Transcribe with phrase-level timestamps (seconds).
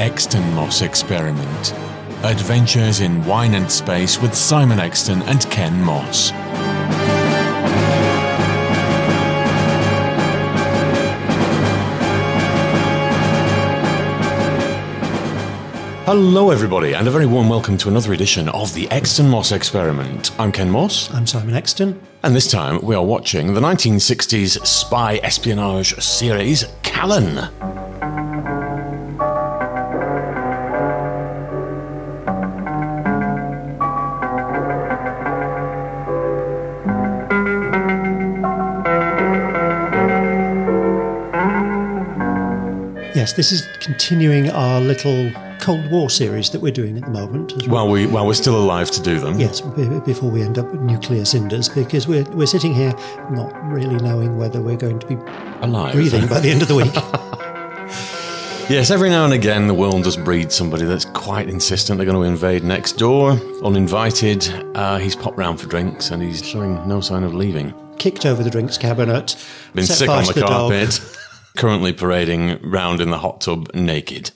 [0.00, 1.72] Exton Moss Experiment.
[2.24, 6.32] Adventures in Wine and Space with Simon Exton and Ken Moss.
[16.06, 20.38] Hello, everybody, and a very warm welcome to another edition of the Exton Moss Experiment.
[20.38, 21.98] I'm Ken Moss, I'm Simon Exton.
[22.22, 27.48] and this time we are watching the 1960s spy espionage series Callan.
[43.24, 47.52] Yes, this is continuing our little Cold War series that we're doing at the moment.
[47.54, 47.86] As well.
[47.86, 50.70] While we while we're still alive to do them, Yes, b- before we end up
[50.70, 52.92] with nuclear cinders, because we're, we're sitting here
[53.30, 55.14] not really knowing whether we're going to be
[55.62, 55.94] alive.
[55.94, 56.92] breathing by the end of the week.
[58.68, 62.16] Yes, every now and again the world does breed somebody that's quite insistent they're going
[62.16, 64.46] to invade next door, uninvited.
[64.74, 67.72] Uh, he's popped round for drinks and he's showing no sign of leaving.
[67.98, 69.36] Kicked over the drinks cabinet,
[69.74, 70.72] Been sick on to the, dog.
[71.56, 74.30] currently parading round in the hot tub naked.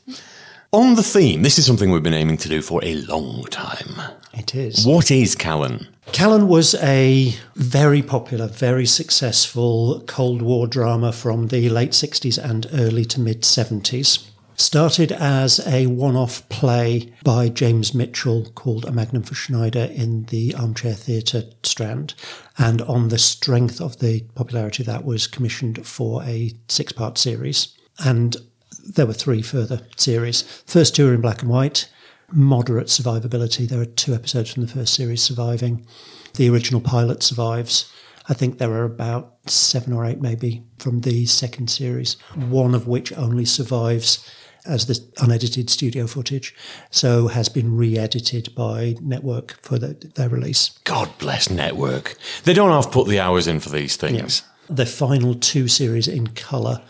[0.72, 4.02] On the theme, this is something we've been aiming to do for a long time.
[4.34, 4.86] It is.
[4.86, 5.88] What is Callan?
[6.12, 12.66] Callan was a very popular, very successful Cold War drama from the late 60s and
[12.72, 14.28] early to mid 70s.
[14.56, 20.24] Started as a one off play by James Mitchell called A Magnum for Schneider in
[20.24, 22.14] the Armchair Theatre Strand.
[22.58, 27.76] And on the strength of the popularity, that was commissioned for a six part series.
[28.04, 28.36] And
[28.84, 30.42] there were three further series.
[30.66, 31.88] First two are in black and white
[32.30, 33.68] moderate survivability.
[33.68, 35.86] There are two episodes from the first series surviving.
[36.34, 37.90] The original pilot survives.
[38.28, 42.86] I think there are about seven or eight, maybe, from the second series, one of
[42.86, 44.28] which only survives
[44.68, 46.54] as the unedited studio footage,
[46.90, 50.78] so has been re edited by Network for the, their release.
[50.84, 52.16] God bless Network.
[52.44, 54.42] They don't have to put the hours in for these things.
[54.68, 56.82] The final two series in colour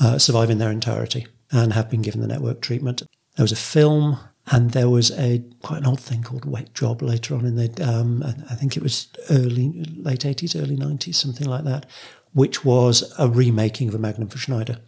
[0.00, 3.02] uh, survive in their entirety and have been given the network treatment.
[3.36, 4.18] There was a film
[4.50, 7.88] and there was a quite an odd thing called Wet Job later on in the,
[7.88, 11.86] um, I think it was early, late 80s, early 90s, something like that,
[12.32, 14.78] which was a remaking of a Magnum for Schneider.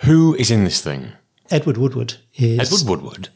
[0.00, 1.12] Who is in this thing?
[1.50, 3.28] Edward Woodward is Edward Woodward.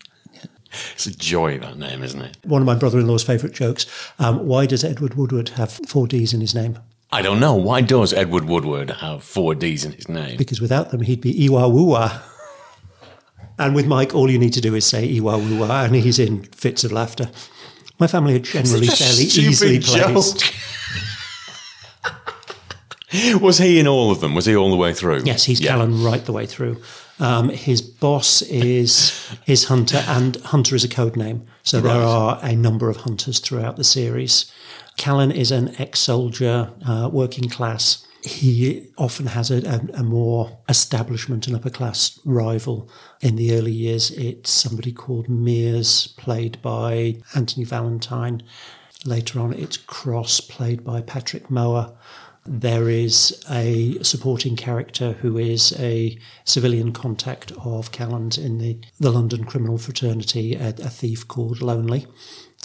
[0.94, 2.38] It's a joy, that name, isn't it?
[2.44, 3.84] one of my brother in law's favourite jokes.
[4.18, 6.78] Um, why does Edward Woodward have four D's in his name?
[7.10, 7.54] I don't know.
[7.54, 10.38] Why does Edward Woodward have four D's in his name?
[10.38, 12.22] because without them he'd be Iwa Wuwa.
[13.58, 16.44] And with Mike, all you need to do is say Iwa Wuwa, and he's in
[16.44, 17.30] fits of laughter.
[17.98, 20.54] My family are generally fairly easily placed.
[23.42, 24.34] was he in all of them?
[24.34, 25.22] Was he all the way through?
[25.24, 25.72] Yes, he's Yeah.
[25.72, 26.80] Callan right the way through.
[27.22, 29.12] Um, his boss is
[29.46, 31.44] is Hunter, and Hunter is a code name.
[31.62, 34.52] So there are a number of hunters throughout the series.
[34.96, 38.04] Callan is an ex-soldier, uh, working class.
[38.24, 42.90] He often has a, a, a more establishment and upper class rival.
[43.20, 48.42] In the early years, it's somebody called Mears, played by Anthony Valentine.
[49.04, 51.96] Later on, it's Cross, played by Patrick Mower.
[52.44, 59.12] There is a supporting character who is a civilian contact of Callan's in the, the
[59.12, 62.06] London criminal fraternity, a, a thief called Lonely,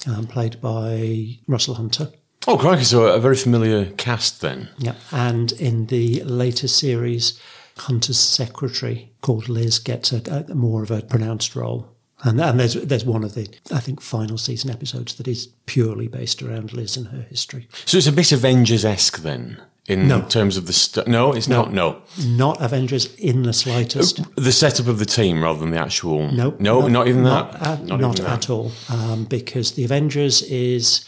[0.08, 2.12] um, played by Russell Hunter.
[2.48, 2.86] Oh, crikey.
[2.86, 4.70] So a very familiar cast then.
[4.78, 4.96] Yeah.
[5.12, 7.40] And in the later series,
[7.78, 11.97] Hunter's secretary called Liz gets a, a more of a pronounced role.
[12.24, 16.08] And, and there's there's one of the I think final season episodes that is purely
[16.08, 17.68] based around Liz and her history.
[17.86, 20.22] So it's a bit Avengers esque then, in No.
[20.24, 20.74] terms of the.
[20.74, 21.72] St- no, it's not.
[21.72, 22.02] No.
[22.26, 24.22] Not Avengers in the slightest.
[24.36, 26.32] The setup of the team rather than the actual.
[26.32, 27.68] No, No, not even not that.
[27.82, 28.50] At, not even at that.
[28.50, 31.06] all, um, because the Avengers is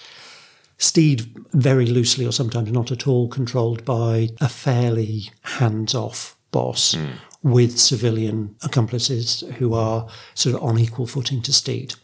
[0.77, 1.21] steed
[1.53, 7.07] very loosely, or sometimes not at all, controlled by a fairly hands-off boss Hmm.
[7.44, 11.95] With civilian accomplices who are sort of on equal footing to Steed.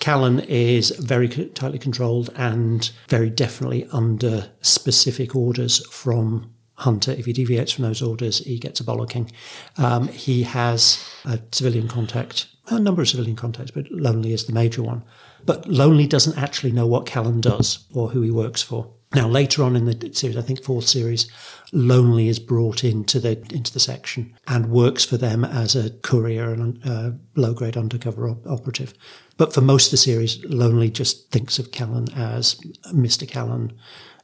[0.00, 7.10] Callan is very tightly controlled and very definitely under specific orders from Hunter.
[7.12, 9.32] If he deviates from those orders, he gets a bollocking.
[9.76, 14.52] Um, he has a civilian contact, a number of civilian contacts, but Lonely is the
[14.52, 15.02] major one.
[15.44, 18.92] But Lonely doesn't actually know what Callan does or who he works for.
[19.14, 21.30] Now, later on in the series, I think fourth series,
[21.72, 26.52] Lonely is brought into the into the section and works for them as a courier
[26.52, 28.92] and a uh, low grade undercover op- operative.
[29.38, 32.56] But for most of the series, Lonely just thinks of Callan as
[32.92, 33.26] Mr.
[33.26, 33.72] Callan,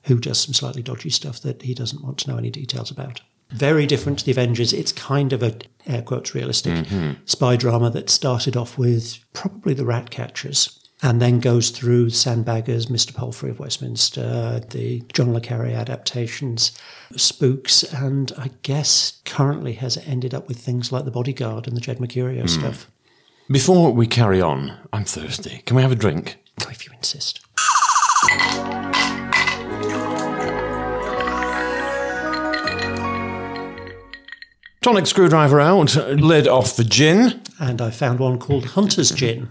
[0.04, 3.20] who does some slightly dodgy stuff that he doesn't want to know any details about.
[3.50, 4.72] very different to the Avengers.
[4.72, 5.54] It's kind of a
[5.86, 7.12] air quotes realistic mm-hmm.
[7.24, 10.80] spy drama that started off with probably the Rat Catchers.
[11.04, 13.14] And then goes through Sandbaggers, Mr.
[13.14, 16.72] Palfrey of Westminster, the John le Carre adaptations,
[17.14, 21.80] Spooks, and I guess currently has ended up with things like The Bodyguard and the
[21.82, 22.46] Jed Mercurio hmm.
[22.46, 22.90] stuff.
[23.50, 25.62] Before we carry on, I'm thirsty.
[25.66, 26.38] Can we have a drink?
[26.70, 27.44] If you insist.
[34.80, 37.42] Tonic screwdriver out, lid off the gin.
[37.60, 39.50] And I found one called Hunter's Gin.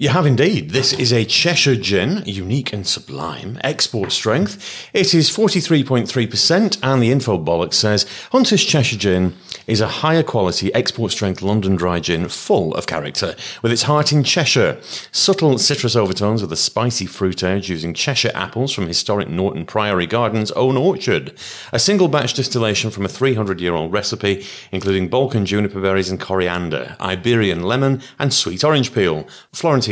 [0.00, 0.70] You have indeed.
[0.70, 4.88] This is a Cheshire gin, unique and sublime, export strength.
[4.94, 9.34] It is 43.3%, and the info bollock says Hunter's Cheshire gin
[9.66, 14.12] is a higher quality export strength London dry gin full of character, with its heart
[14.12, 14.78] in Cheshire.
[15.10, 20.06] Subtle citrus overtones with a spicy fruit edge using Cheshire apples from historic Norton Priory
[20.06, 21.36] Gardens' own orchard.
[21.72, 26.20] A single batch distillation from a 300 year old recipe, including Balkan juniper berries and
[26.20, 29.26] coriander, Iberian lemon, and sweet orange peel.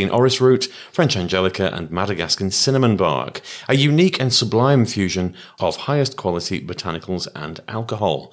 [0.04, 3.40] Orris root, French angelica, and Madagascan cinnamon bark.
[3.68, 8.32] A unique and sublime fusion of highest quality botanicals and alcohol.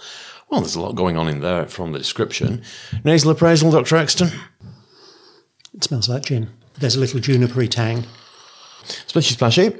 [0.50, 2.62] Well, there's a lot going on in there from the description.
[3.04, 3.95] Nasal appraisal, Dr.
[3.98, 4.30] Exton?
[5.74, 6.50] It smells like gin.
[6.80, 8.06] There's a little junipery tang.
[9.07, 9.75] Splashy, splashy.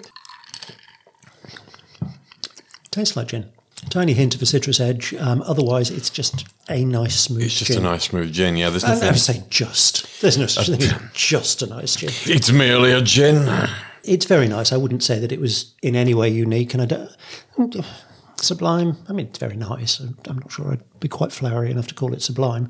[2.92, 3.52] Tastes like gin.
[3.90, 5.14] Tiny hint of a citrus edge.
[5.16, 7.80] Um, otherwise, it's just a nice smooth It's just gin.
[7.80, 8.70] a nice smooth gin, yeah.
[8.70, 9.04] There's nothing.
[9.04, 9.36] I nothing.
[9.36, 10.22] never say just.
[10.22, 12.10] There's no such thing as just a nice gin.
[12.26, 13.48] It's merely a gin.
[14.04, 14.72] It's very nice.
[14.72, 17.76] I wouldn't say that it was in any way unique, and I don't.
[18.38, 18.98] Sublime.
[19.08, 20.00] I mean, it's very nice.
[20.00, 22.70] I'm I'm not sure I'd be quite flowery enough to call it sublime.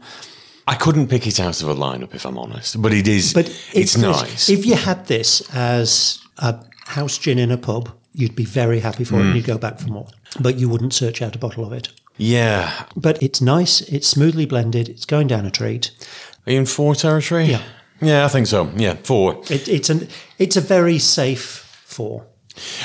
[0.68, 2.82] I couldn't pick it out of a lineup, if I'm honest.
[2.82, 3.34] But it is.
[3.34, 4.50] But it's, it's nice.
[4.50, 9.04] If you had this as a house gin in a pub, you'd be very happy
[9.04, 9.28] for it, Hmm.
[9.28, 10.08] and you'd go back for more.
[10.40, 11.90] But you wouldn't search out a bottle of it.
[12.18, 12.86] yeah.
[12.96, 13.82] But it's nice.
[13.82, 14.88] It's smoothly blended.
[14.90, 15.92] It's going down a treat.
[16.46, 17.46] Are you in four territory?
[17.46, 17.62] Yeah.
[18.02, 18.70] Yeah, I think so.
[18.76, 19.42] Yeah, four.
[19.50, 20.08] It, it's an.
[20.38, 22.26] It's a very safe four.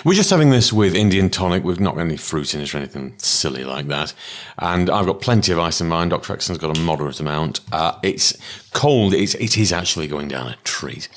[0.05, 1.63] We're just having this with Indian tonic.
[1.65, 4.15] We've not got any fruit in it or anything silly like that.
[4.59, 6.09] And I've got plenty of ice in mine.
[6.09, 6.33] Dr.
[6.33, 7.61] Exton's got a moderate amount.
[7.71, 8.35] Uh, it's
[8.73, 9.13] cold.
[9.13, 11.09] It's, it is actually going down a treat.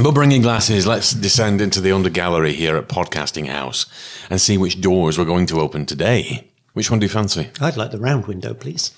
[0.00, 3.84] But bringing glasses, let's descend into the under gallery here at Podcasting House
[4.30, 6.48] and see which doors we're going to open today.
[6.72, 7.50] Which one do you fancy?
[7.60, 8.92] I'd like the round window, please.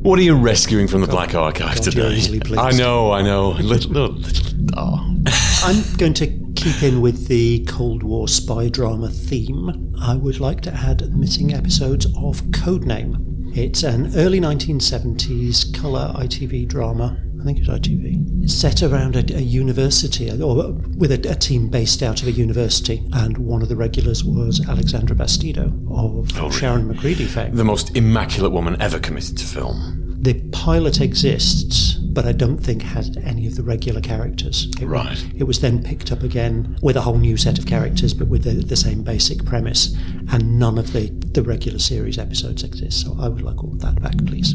[0.00, 2.40] What are you rescuing from the Black oh, Archive God, today?
[2.56, 3.50] I know, I know.
[3.50, 5.22] Little, little, little, oh.
[5.62, 6.26] I'm going to
[6.56, 9.94] keep in with the Cold War spy drama theme.
[10.00, 13.28] I would like to add missing episodes of Codename.
[13.58, 17.20] It's an early 1970s colour ITV drama.
[17.40, 18.44] I think it's ITV.
[18.44, 22.30] It's set around a, a university, or with a, a team based out of a
[22.30, 27.56] university, and one of the regulars was Alexandra Bastedo of oh, Sharron Macready fame.
[27.56, 30.07] The most immaculate woman ever committed to film.
[30.20, 34.68] The pilot exists, but I don't think has any of the regular characters.
[34.80, 35.24] It, Right.
[35.36, 38.42] It was then picked up again with a whole new set of characters, but with
[38.42, 39.94] the, the same basic premise,
[40.32, 43.02] and none of the, the regular series episodes exist.
[43.02, 44.54] So I would like all of that back, please.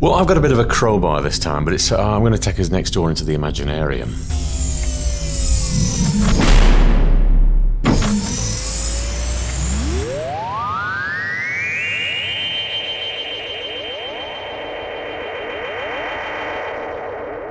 [0.00, 2.32] Well, I've got a bit of a crowbar this time, but it's uh, I'm going
[2.32, 4.53] to take us next door into the Imaginarium.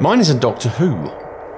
[0.04, 1.10] Mine is a Doctor Who.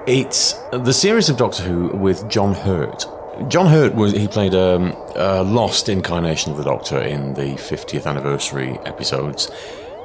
[0.06, 3.04] It's the series of Doctor Who with John Hurt.
[3.48, 8.06] John Hurt was he played um, a lost incarnation of the Doctor in the 50th
[8.06, 9.50] anniversary episodes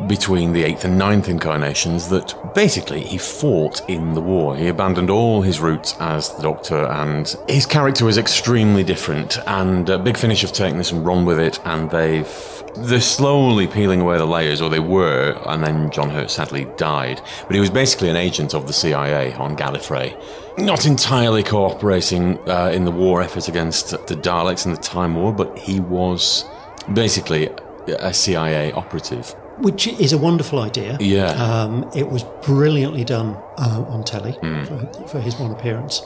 [0.08, 4.58] between the 8th and 9th incarnations that basically he fought in the war.
[4.58, 9.88] He abandoned all his roots as the Doctor and his character was extremely different and
[9.88, 14.02] uh, Big Finish have taken this and run with it and they've they're slowly peeling
[14.02, 17.22] away the layers, or they were, and then John Hurt sadly died.
[17.46, 20.18] But he was basically an agent of the CIA on Gallifrey,
[20.58, 25.34] not entirely cooperating uh, in the war effort against the Daleks in the Time War,
[25.34, 26.46] but he was
[26.94, 27.50] basically
[27.88, 29.36] a CIA operative.
[29.58, 30.98] Which is a wonderful idea.
[31.00, 31.32] Yeah.
[31.32, 34.34] Um, it was brilliantly done uh, on telly
[34.66, 36.02] for, for his one appearance.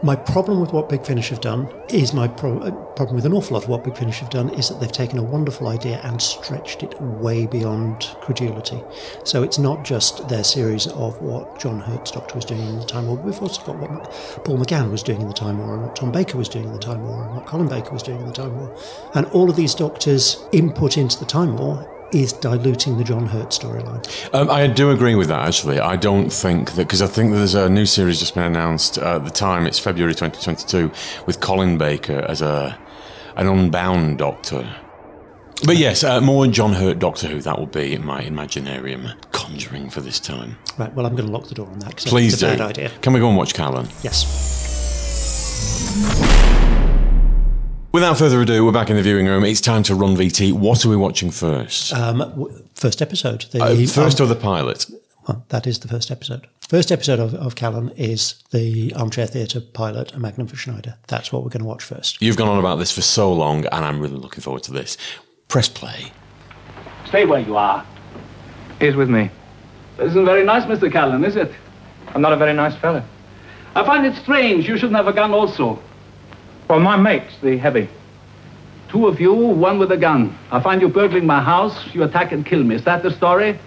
[0.00, 3.32] My problem with what Big Finish have done is my pro- uh, problem with an
[3.32, 6.00] awful lot of what Big Finish have done is that they've taken a wonderful idea
[6.04, 8.80] and stretched it way beyond credulity.
[9.24, 12.86] So it's not just their series of what John Hurt's Doctor was doing in the
[12.86, 13.16] Time War.
[13.16, 14.04] We've also got what
[14.44, 16.72] Paul McGann was doing in the Time War, and what Tom Baker was doing in
[16.72, 18.72] the Time War, and what Colin Baker was doing in the Time War.
[19.14, 23.50] And all of these doctors' input into the Time War is diluting the John Hurt
[23.50, 24.04] storyline.
[24.34, 25.78] Um, I do agree with that, actually.
[25.80, 29.24] I don't think that, because I think there's a new series just been announced at
[29.24, 30.90] the time, it's February 2022,
[31.26, 32.78] with Colin Baker as a
[33.36, 34.68] an unbound doctor.
[35.64, 39.90] But yes, uh, more John Hurt Doctor Who, that will be in my Imaginarium conjuring
[39.90, 40.56] for this time.
[40.76, 42.58] Right, well, I'm going to lock the door on that because Please it's a do.
[42.58, 42.90] bad idea.
[43.00, 43.88] Can we go and watch Callan?
[44.02, 44.24] Yes.
[47.90, 49.44] Without further ado, we're back in the viewing room.
[49.44, 50.52] It's time to run VT.
[50.52, 51.92] What are we watching first?
[51.94, 53.46] Um, w- first episode.
[53.50, 54.86] The, Uh, first um, or the pilot?
[55.26, 56.46] well, that is the first episode.
[56.68, 60.96] First episode of, of Callan is the Armchair Theatre pilot, A Magnum for Schneider.
[61.06, 62.20] That's what we're going to watch first.
[62.20, 64.98] You've gone on about this for so long, and I'm really looking forward to this.
[65.48, 66.12] Press play.
[67.06, 67.86] Stay where you are.
[68.80, 69.30] He's with me.
[69.96, 70.92] This Isn't very nice, Mr.
[70.92, 71.50] Callan, is it?
[72.08, 73.02] I'm not a very nice fellow.
[73.74, 75.82] I find it strange you shouldn't have a gun also.
[76.68, 77.88] Well, my mate's the heavy.
[78.90, 80.36] Two of you, one with a gun.
[80.50, 82.74] I find you burgling my house, you attack and kill me.
[82.74, 83.58] Is that the story?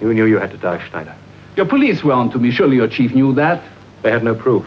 [0.00, 1.14] You knew you had to die, Schneider.
[1.56, 2.50] Your police were on to me.
[2.50, 3.62] Surely your chief knew that.
[4.02, 4.66] They had no proof.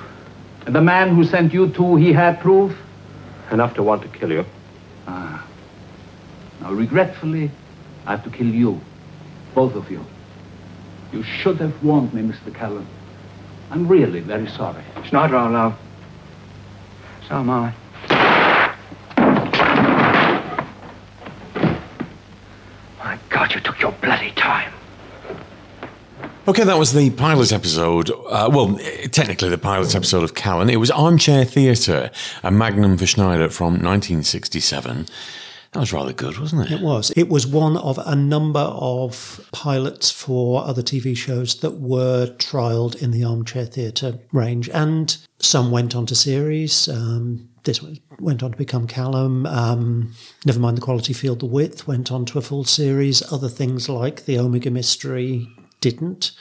[0.65, 2.77] And the man who sent you two, he had proof?
[3.51, 4.45] Enough to want to kill you.
[5.07, 5.45] Ah.
[6.61, 7.51] Now, regretfully,
[8.05, 8.79] I have to kill you.
[9.53, 10.03] Both of you.
[11.11, 12.53] You should have warned me, Mr.
[12.53, 12.87] Callan.
[13.71, 14.83] I'm really very sorry.
[15.03, 15.77] Schneider, our love.
[17.27, 17.73] So am I.
[22.99, 24.71] My God, you took your bloody time.
[26.47, 28.11] Okay, that was the pilot episode.
[28.11, 28.77] Uh, well,
[29.11, 30.69] technically the pilot episode of Callan.
[30.69, 32.11] It was Armchair Theatre,
[32.43, 35.07] a magnum for Schneider from 1967.
[35.71, 36.73] That was rather good, wasn't it?
[36.75, 37.11] It was.
[37.17, 43.01] It was one of a number of pilots for other TV shows that were trialled
[43.01, 46.87] in the Armchair Theatre range, and some went on to series.
[46.87, 47.83] Um, this
[48.19, 49.45] went on to become Callan.
[49.45, 50.13] Um,
[50.45, 53.21] never mind the quality field, the width went on to a full series.
[53.31, 55.47] Other things like the Omega Mystery
[55.81, 56.31] didn't.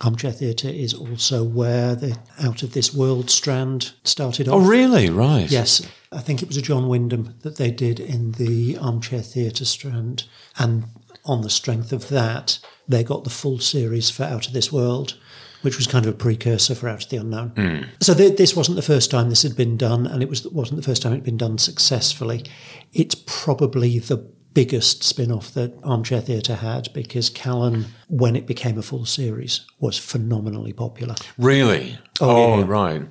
[0.00, 4.54] Armchair Theatre is also where the Out of This World strand started off.
[4.54, 5.10] Oh, really?
[5.10, 5.50] Right.
[5.50, 9.66] Yes, I think it was a John Wyndham that they did in the Armchair Theatre
[9.66, 10.24] Strand.
[10.58, 10.84] And
[11.26, 15.18] on the strength of that, they got the full series for Out of This World,
[15.62, 17.88] which was kind of a precursor for Out of the Unknown.
[18.00, 20.76] So th- this wasn't the first time this had been done, and it was, wasn't
[20.80, 22.44] the first time it had been done successfully.
[22.92, 24.16] It's probably the
[24.52, 29.64] biggest spin off that Armchair Theatre had because Callan, when it became a full series,
[29.78, 31.14] was phenomenally popular.
[31.38, 31.98] Really?
[32.20, 32.64] Oh, yeah.
[32.66, 33.02] right.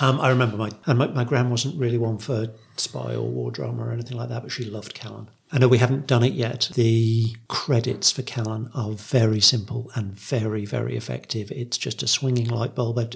[0.00, 3.50] Um, I remember my and my, my gran wasn't really one for spy or war
[3.50, 5.28] drama or anything like that, but she loved Callan.
[5.50, 6.70] I know we haven't done it yet.
[6.74, 11.50] The credits for Callan are very simple and very, very effective.
[11.50, 13.08] It's just a swinging light bulb, a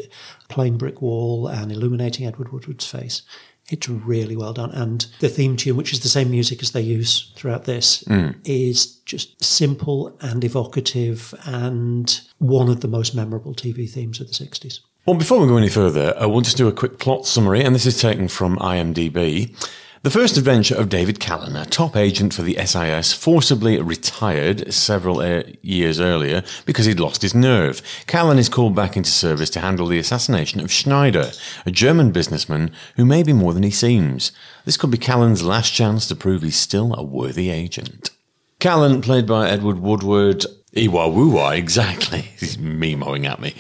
[0.49, 3.23] plain brick wall, and illuminating Edward Woodward's face.
[3.69, 4.71] It's really well done.
[4.71, 8.35] And the theme tune, which is the same music as they use throughout this, mm.
[8.45, 14.33] is just simple and evocative and one of the most memorable TV themes of the
[14.33, 14.81] 60s.
[15.07, 17.75] Well, before we go any further, I we'll just do a quick plot summary, and
[17.75, 19.55] this is taken from IMDb.
[20.03, 25.21] The first adventure of David Callan, a top agent for the SIS, forcibly retired several
[25.21, 27.81] uh, years earlier because he'd lost his nerve.
[28.09, 31.31] Callan is called back into service to handle the assassination of Schneider,
[31.65, 34.33] a German businessman who may be more than he seems.
[34.65, 38.11] This could be Callan's last chance to prove he's still a worthy agent.
[38.59, 40.45] Callan, played by Edward Woodward,
[40.77, 42.23] Iwa Wuwa, exactly.
[42.41, 43.55] He's memoing at me.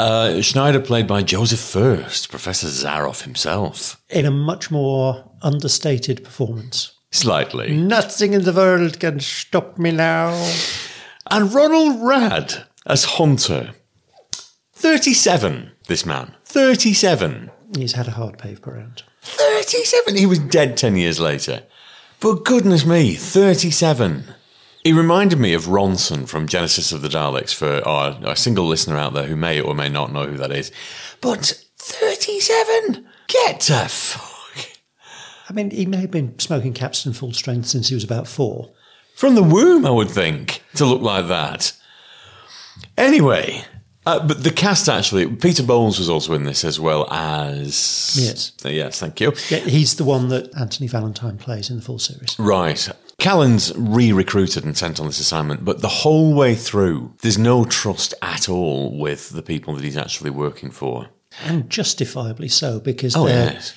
[0.00, 4.02] Uh, Schneider, played by Joseph Furst, Professor Zaroff himself.
[4.08, 6.92] in a much more understated performance.
[7.10, 7.76] Slightly.
[7.76, 10.30] Nothing in the world can stop me now.
[11.30, 13.74] And Ronald Radd as Hunter.
[14.72, 16.34] 37, this man.
[16.46, 17.50] 37.
[17.76, 19.02] He's had a hard paved around.
[19.20, 20.16] 37.
[20.16, 21.64] He was dead 10 years later.
[22.20, 24.24] But goodness me, 37.
[24.82, 28.96] He reminded me of Ronson from Genesis of the Daleks for our, a single listener
[28.96, 30.72] out there who may or may not know who that is.
[31.20, 33.06] But 37?
[33.26, 34.30] Get to fuck.
[35.48, 38.72] I mean, he may have been smoking Capstan full strength since he was about four.
[39.16, 41.72] From the womb, I would think, to look like that.
[42.96, 43.64] Anyway,
[44.06, 48.16] uh, but the cast actually, Peter Bowles was also in this as well as.
[48.18, 48.52] Yes.
[48.64, 49.34] Uh, yes, thank you.
[49.50, 52.38] Yeah, he's the one that Anthony Valentine plays in the full series.
[52.38, 52.88] Right.
[53.20, 57.64] Callan's re recruited and sent on this assignment, but the whole way through, there's no
[57.64, 61.08] trust at all with the people that he's actually working for.
[61.44, 63.74] And justifiably so, because Oh, they're, yes.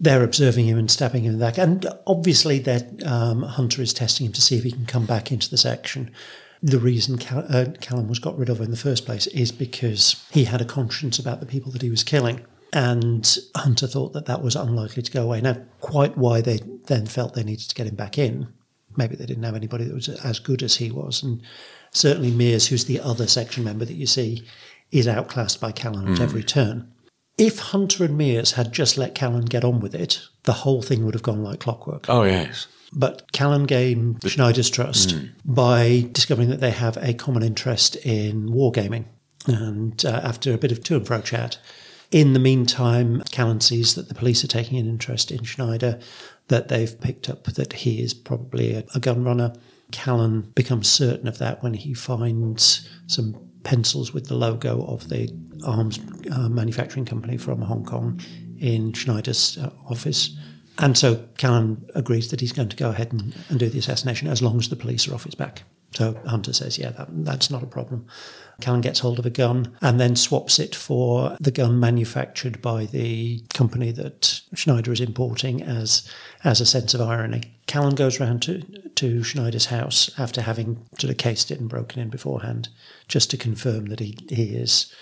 [0.00, 1.58] they're observing him and stabbing him in the back.
[1.58, 5.30] And obviously, that um, Hunter is testing him to see if he can come back
[5.32, 6.10] into the section.
[6.62, 10.24] The reason Cal- uh, Callan was got rid of in the first place is because
[10.30, 12.44] he had a conscience about the people that he was killing.
[12.72, 15.40] And Hunter thought that that was unlikely to go away.
[15.40, 18.48] Now, quite why they then felt they needed to get him back in
[18.98, 21.22] maybe they didn't have anybody that was as good as he was.
[21.22, 21.40] And
[21.92, 24.44] certainly Mears, who's the other section member that you see,
[24.90, 26.92] is outclassed by Callan at every turn.
[27.38, 31.04] If Hunter and Mears had just let Callan get on with it, the whole thing
[31.04, 32.06] would have gone like clockwork.
[32.08, 32.66] Oh, yes.
[32.92, 35.14] But Callan gained Schneider's trust
[35.44, 39.04] by discovering that they have a common interest in wargaming.
[39.46, 41.58] And uh, after a bit of to and fro chat,
[42.10, 46.00] in the meantime, Callan sees that the police are taking an interest in Schneider,
[46.48, 49.52] that they've picked up that he is probably a, a gun runner.
[49.90, 55.30] Callan becomes certain of that when he finds some pencils with the logo of the
[55.66, 55.98] arms
[56.32, 58.20] uh, manufacturing company from Hong Kong
[58.58, 60.36] in Schneider's uh, office.
[60.78, 64.28] And so Callan agrees that he's going to go ahead and, and do the assassination
[64.28, 65.64] as long as the police are off his back.
[65.94, 68.06] So Hunter says, yeah, that, that's not a problem.
[68.60, 72.86] Callan gets hold of a gun and then swaps it for the gun manufactured by
[72.86, 76.08] the company that Schneider is importing as,
[76.42, 77.54] as a sense of irony.
[77.66, 78.62] Callan goes round to,
[78.96, 82.68] to Schneider's house after having sort of cased it and broken in beforehand,
[83.06, 84.92] just to confirm that he, he is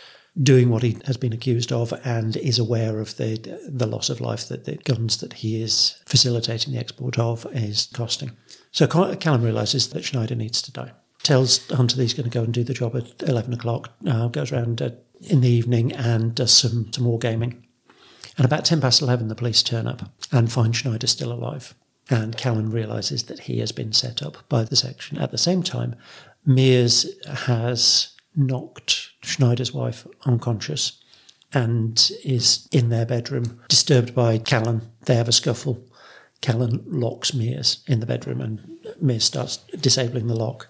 [0.42, 4.20] doing what he has been accused of and is aware of the the loss of
[4.20, 8.32] life that the guns that he is facilitating the export of is costing.
[8.70, 10.92] So Callan realizes that Schneider needs to die.
[11.26, 14.28] Tells Hunter that he's going to go and do the job at 11 o'clock, uh,
[14.28, 14.90] goes around uh,
[15.22, 17.66] in the evening and does some, some more gaming.
[18.38, 21.74] And about 10 past 11, the police turn up and find Schneider still alive.
[22.08, 25.18] And Callan realizes that he has been set up by the section.
[25.18, 25.96] At the same time,
[26.44, 31.02] Mears has knocked Schneider's wife unconscious
[31.52, 34.92] and is in their bedroom, disturbed by Callan.
[35.06, 35.84] They have a scuffle.
[36.40, 40.68] Callan locks Mears in the bedroom and Mears starts disabling the lock.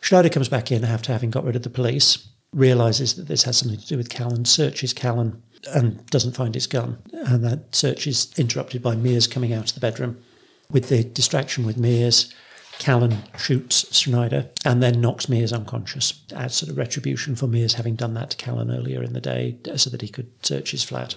[0.00, 3.58] Schneider comes back in after having got rid of the police, realizes that this has
[3.58, 5.42] something to do with Callan, searches Callan
[5.74, 6.98] and doesn't find his gun.
[7.12, 10.22] And that search is interrupted by Mears coming out of the bedroom.
[10.70, 12.32] With the distraction with Mears,
[12.78, 17.96] Callan shoots Schneider and then knocks Mears unconscious as sort of retribution for Mears having
[17.96, 20.84] done that to Callan earlier in the day uh, so that he could search his
[20.84, 21.16] flat.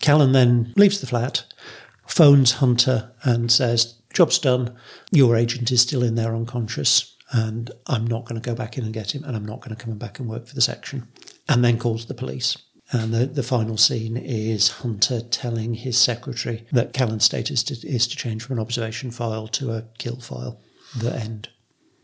[0.00, 1.44] Callan then leaves the flat,
[2.06, 4.74] phones Hunter and says, Job's done.
[5.10, 8.84] Your agent is still in there unconscious and I'm not going to go back in
[8.84, 11.08] and get him and I'm not going to come back and work for the section.
[11.48, 12.56] And then calls the police.
[12.92, 18.06] And the, the final scene is Hunter telling his secretary that Callan's status to, is
[18.08, 20.60] to change from an observation file to a kill file.
[20.96, 21.48] The end.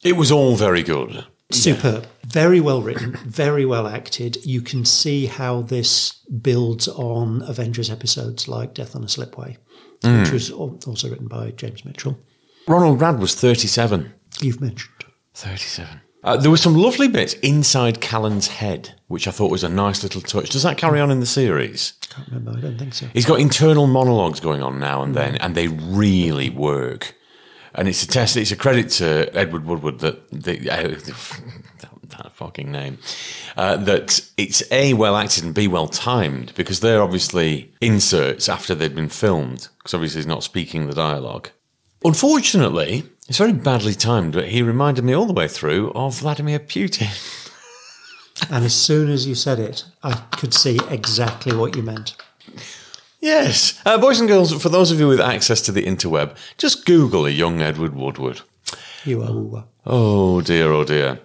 [0.03, 1.25] It was all very good.
[1.53, 2.07] Superb.
[2.25, 4.45] Very well written, very well acted.
[4.45, 9.59] You can see how this builds on Avengers episodes like Death on a Slipway,
[10.03, 10.33] which hmm.
[10.33, 12.19] was also written by James Mitchell.
[12.67, 14.13] Ronald Radd was 37.
[14.41, 15.05] You've mentioned.
[15.35, 16.01] 37.
[16.25, 20.03] Uh, there were some lovely bits inside Callan's head, which I thought was a nice
[20.05, 20.51] little touch.
[20.51, 21.95] Does that carry on in the series?
[22.03, 23.07] I can't remember, I don't think so.
[23.13, 27.17] He's got internal monologues going on now and then, and they really work.
[27.75, 28.37] And it's a test.
[28.37, 31.41] It's a credit to Edward Woodward that the uh, that,
[32.11, 32.99] that fucking name
[33.57, 38.75] uh, that it's a well acted and b well timed because they're obviously inserts after
[38.75, 41.49] they've been filmed because obviously he's not speaking the dialogue.
[42.05, 46.59] Unfortunately, it's very badly timed, but he reminded me all the way through of Vladimir
[46.59, 47.11] Putin.
[48.51, 52.17] And as soon as you said it, I could see exactly what you meant.
[53.21, 53.81] Yes.
[53.87, 57.25] Uh, boys and girls, for those of you with access to the interweb, just Google
[57.25, 58.41] a young Edward Woodward.
[59.05, 59.65] You are.
[59.87, 61.21] Oh dear, oh dear.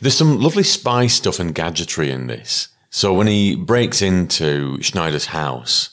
[0.00, 2.68] There's some lovely spy stuff and gadgetry in this.
[2.90, 5.90] So when he breaks into Schneider's house,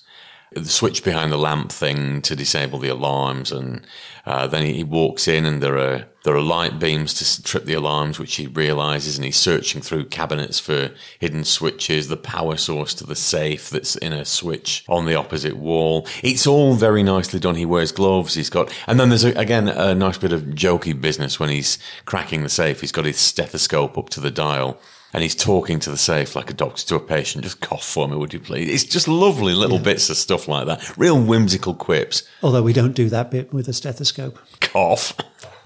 [0.51, 3.85] the switch behind the lamp thing to disable the alarms, and
[4.25, 7.75] uh, then he walks in, and there are there are light beams to trip the
[7.75, 12.93] alarms, which he realizes, and he's searching through cabinets for hidden switches, the power source
[12.95, 16.05] to the safe that's in a switch on the opposite wall.
[16.23, 17.55] It's all very nicely done.
[17.55, 18.33] He wears gloves.
[18.33, 21.77] He's got, and then there's a, again a nice bit of jokey business when he's
[22.05, 22.81] cracking the safe.
[22.81, 24.79] He's got his stethoscope up to the dial
[25.13, 27.43] and he's talking to the safe like a doctor to a patient.
[27.43, 28.69] Just cough for me, would you please?
[28.69, 30.97] It's just lovely little bits of stuff like that.
[30.97, 32.23] Real whimsical quips.
[32.43, 34.37] Although we don't do that bit with a stethoscope.
[34.61, 35.13] Cough.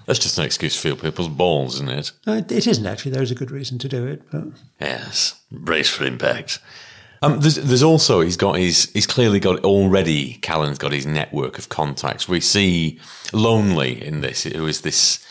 [0.06, 2.12] That's just an excuse to feel people's balls, isn't it?
[2.26, 3.12] Uh, it isn't actually.
[3.12, 4.22] There is a good reason to do it.
[4.30, 4.44] But
[4.80, 5.40] Yes.
[5.50, 6.58] Brace for impact.
[7.22, 11.56] Um, there's, there's also he's got his he's clearly got already Callan's got his network
[11.56, 12.28] of contacts.
[12.28, 13.00] We see
[13.32, 15.24] Lonely in this, who is this.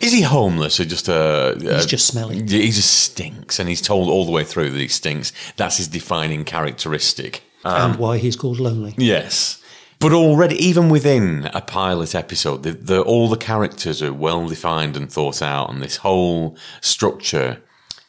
[0.00, 1.56] Is he homeless or just a?
[1.58, 2.36] He's just smelly.
[2.36, 5.32] He just stinks, and he's told all the way through that he stinks.
[5.56, 7.42] That's his defining characteristic.
[7.64, 8.94] and why he's called Lonely.
[8.96, 9.62] Yes.
[9.98, 14.96] But already, even within a pilot episode, the, the, all the characters are well defined
[14.96, 17.62] and thought out, and this whole structure,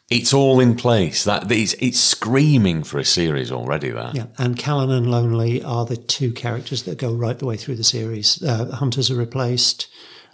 [0.10, 1.24] it's all in place.
[1.24, 3.92] That it's, it's screaming for a series already.
[3.92, 7.56] That Yeah, and Callan and Lonely are the two characters that go right the way
[7.56, 8.44] through the series.
[8.44, 9.88] Uh, Hunters are replaced.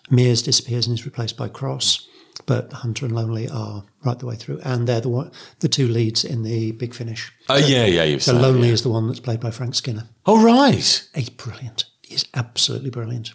[0.09, 2.07] Mears disappears and is replaced by Cross,
[2.45, 5.87] but Hunter and Lonely are right the way through, and they're the one, the two
[5.87, 7.31] leads in the Big Finish.
[7.49, 8.41] Oh, yeah, yeah, you've So said.
[8.41, 8.73] Lonely yeah.
[8.73, 10.07] is the one that's played by Frank Skinner.
[10.25, 10.73] Oh, right.
[11.15, 11.85] He's brilliant.
[12.01, 13.33] He's absolutely brilliant.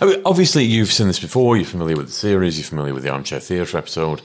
[0.00, 1.56] I mean, obviously, you've seen this before.
[1.56, 2.58] You're familiar with the series.
[2.58, 4.20] You're familiar with the Armchair Theatre episode.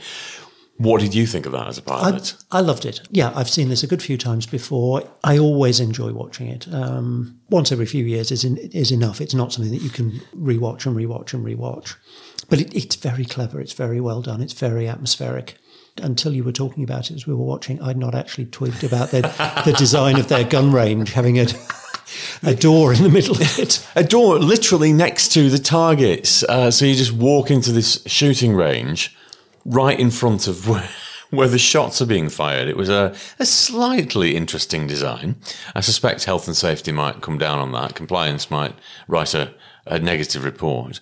[0.82, 2.36] What did you think of that as a pilot?
[2.52, 3.02] I loved it.
[3.12, 5.04] Yeah, I've seen this a good few times before.
[5.24, 6.67] I always enjoy watching it.
[6.74, 9.22] Um, once every few years is in, is enough.
[9.22, 11.94] It's not something that you can rewatch and rewatch and rewatch.
[12.50, 13.62] But it, it's very clever.
[13.62, 14.41] It's very well done.
[14.41, 15.56] It's very atmospheric.
[16.02, 19.12] Until you were talking about it as we were watching, I'd not actually twigged about
[19.12, 19.22] the,
[19.65, 21.46] the design of their gun range, having a,
[22.41, 23.88] a door in the middle of it.
[23.96, 26.41] a door literally next to the targets.
[26.41, 29.15] Uh, so you just walk into this shooting range
[29.65, 30.89] right in front of where,
[31.30, 32.67] where the shots are being fired.
[32.67, 35.36] It was a, a slightly interesting design.
[35.76, 37.95] I suspect health and safety might come down on that.
[37.95, 38.76] Compliance might
[39.08, 39.54] write a,
[39.86, 41.00] a negative report.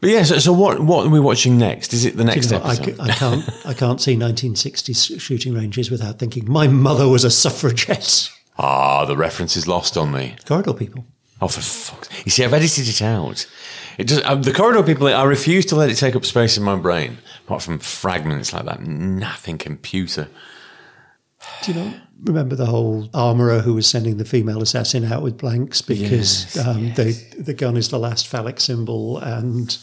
[0.00, 1.94] But yes, so, so what what are we watching next?
[1.94, 2.96] Is it the next You know, I, episode?
[2.96, 7.30] c- I can't I can't see 1960s shooting ranges without thinking my mother was a
[7.30, 8.30] suffragette.
[8.58, 10.36] ah, the reference is lost on me.
[10.44, 11.06] Corridor people.
[11.40, 13.46] Oh, for fuck's You see, I've edited it out.
[13.98, 16.62] It does, um, the corridor people, I refuse to let it take up space in
[16.62, 20.28] my brain, apart from fragments like that nothing computer.
[21.62, 21.94] Do you know?
[22.24, 26.66] Remember the whole armourer who was sending the female assassin out with blanks because Yes,
[26.66, 29.76] um, The, the gun is the last phallic symbol and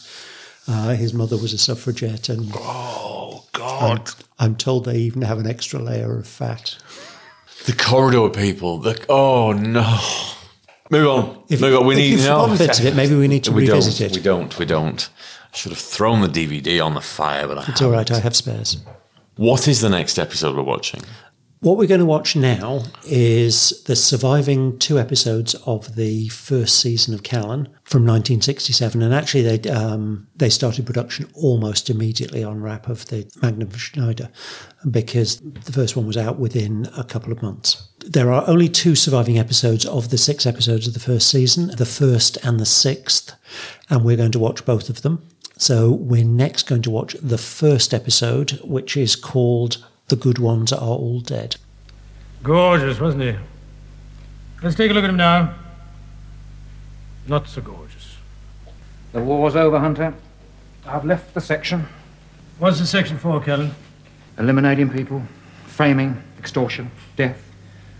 [0.66, 2.28] uh, his mother was a suffragette.
[2.28, 4.10] And Oh, God.
[4.38, 6.76] I'm told they even have an extra layer of fat.
[7.66, 8.78] The corridor people.
[8.78, 10.00] The, oh, no.
[10.94, 11.42] Move on.
[11.48, 11.86] If, Move on.
[11.86, 12.56] We need you've no.
[12.56, 14.10] bits of it, maybe we need to we revisit don't.
[14.10, 14.16] it.
[14.16, 14.58] We don't.
[14.60, 15.08] We don't.
[15.52, 18.20] I should have thrown the DVD on the fire, but I It's all right, I
[18.20, 18.78] have spares.
[19.36, 21.02] What is the next episode we're watching?
[21.64, 27.14] What we're going to watch now is the surviving two episodes of the first season
[27.14, 32.86] of Callan from 1967, and actually they um, they started production almost immediately on wrap
[32.90, 34.28] of the Magnum Schneider
[34.90, 37.88] because the first one was out within a couple of months.
[38.00, 41.86] There are only two surviving episodes of the six episodes of the first season, the
[41.86, 43.32] first and the sixth,
[43.88, 45.26] and we're going to watch both of them.
[45.56, 49.82] So we're next going to watch the first episode, which is called
[50.14, 51.56] The Good Ones Are All Dead.
[52.44, 53.36] Gorgeous, wasn't he?
[54.62, 55.56] Let's take a look at him now.
[57.26, 58.14] Not so gorgeous.
[59.10, 60.14] The war's over, Hunter.
[60.86, 61.88] I've left the section.
[62.60, 63.72] What's the section for, Callan?
[64.38, 65.24] Eliminating people,
[65.66, 67.42] framing, extortion, death.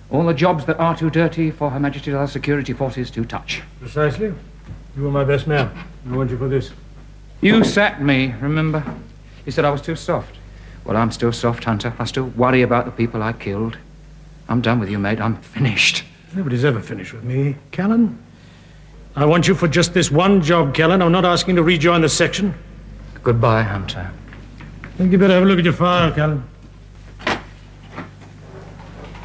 [0.09, 3.61] All the jobs that are too dirty for Her Majesty's other security forces to touch.
[3.81, 4.33] Precisely.
[4.97, 5.77] You were my best man.
[6.09, 6.71] I want you for this.
[7.41, 8.85] You sacked me, remember?
[9.45, 10.37] You said I was too soft.
[10.85, 11.95] Well, I'm still soft, Hunter.
[11.99, 13.79] I still worry about the people I killed.
[14.49, 15.21] I'm done with you, mate.
[15.21, 16.05] I'm finished.
[16.35, 18.19] Nobody's ever finished with me, Callan.
[19.17, 21.01] I want you for just this one job, Callan.
[21.01, 22.55] I'm not asking to rejoin the section.
[23.23, 24.11] Goodbye, Hunter.
[24.83, 26.45] I think you better have a look at your file, Callan.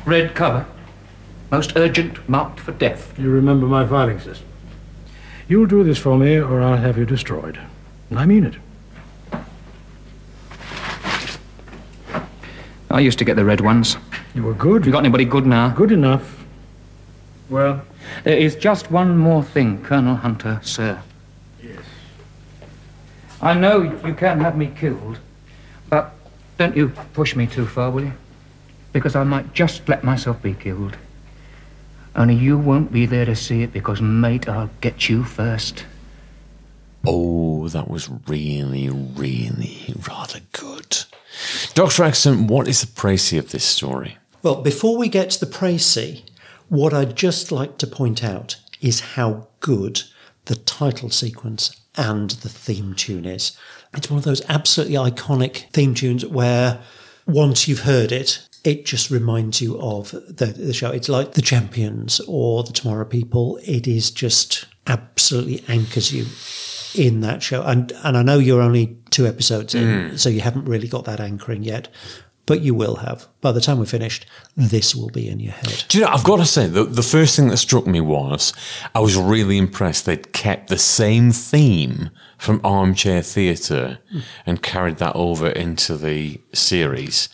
[0.05, 0.65] Red cover.
[1.51, 3.17] Most urgent, marked for death.
[3.17, 4.47] You remember my filing system.
[5.47, 7.59] You'll do this for me, or I'll have you destroyed.
[8.09, 8.55] And I mean it.
[12.91, 13.97] I used to get the red ones.
[14.33, 14.85] You were good.
[14.85, 15.69] You got anybody good now?
[15.69, 16.43] Good enough.
[17.49, 17.81] Well,
[18.23, 21.01] There is just one more thing, Colonel Hunter, sir.
[21.61, 21.79] Yes.
[23.41, 25.19] I know you can have me killed,
[25.89, 26.13] but
[26.57, 28.13] don't you push me too far, will you?
[28.91, 30.97] Because I might just let myself be killed.
[32.15, 35.85] Only you won't be there to see it because, mate, I'll get you first.
[37.05, 41.05] Oh, that was really, really rather good.
[41.73, 42.03] Dr.
[42.03, 44.17] Exton, what is the précis of this story?
[44.43, 46.23] Well, before we get to the précis,
[46.69, 50.03] what I'd just like to point out is how good
[50.45, 53.57] the title sequence and the theme tune is.
[53.93, 56.81] It's one of those absolutely iconic theme tunes where
[57.25, 60.91] once you've heard it, it just reminds you of the, the show.
[60.91, 63.59] It's like The Champions or The Tomorrow People.
[63.63, 66.25] It is just absolutely anchors you
[66.95, 67.63] in that show.
[67.63, 70.15] And and I know you're only two episodes in, hmm.
[70.17, 71.87] so you haven't really got that anchoring yet,
[72.45, 73.27] but you will have.
[73.41, 74.25] By the time we're finished,
[74.55, 75.85] this will be in your head.
[75.87, 78.53] Do you know, I've got to say, the, the first thing that struck me was
[78.95, 84.19] I was really impressed they'd kept the same theme from Armchair Theatre hmm.
[84.45, 87.29] and carried that over into the series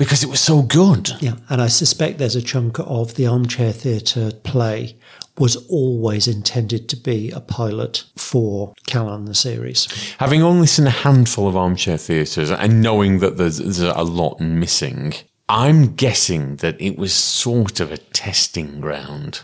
[0.00, 1.10] because it was so good.
[1.20, 4.96] Yeah, and I suspect there's a chunk of the armchair theatre play
[5.40, 9.86] was always intended to be a pilot for Callan the series.
[10.18, 14.38] Having only seen a handful of armchair theatres and knowing that there's, there's a lot
[14.38, 15.14] missing,
[15.48, 19.40] I'm guessing that it was sort of a testing ground.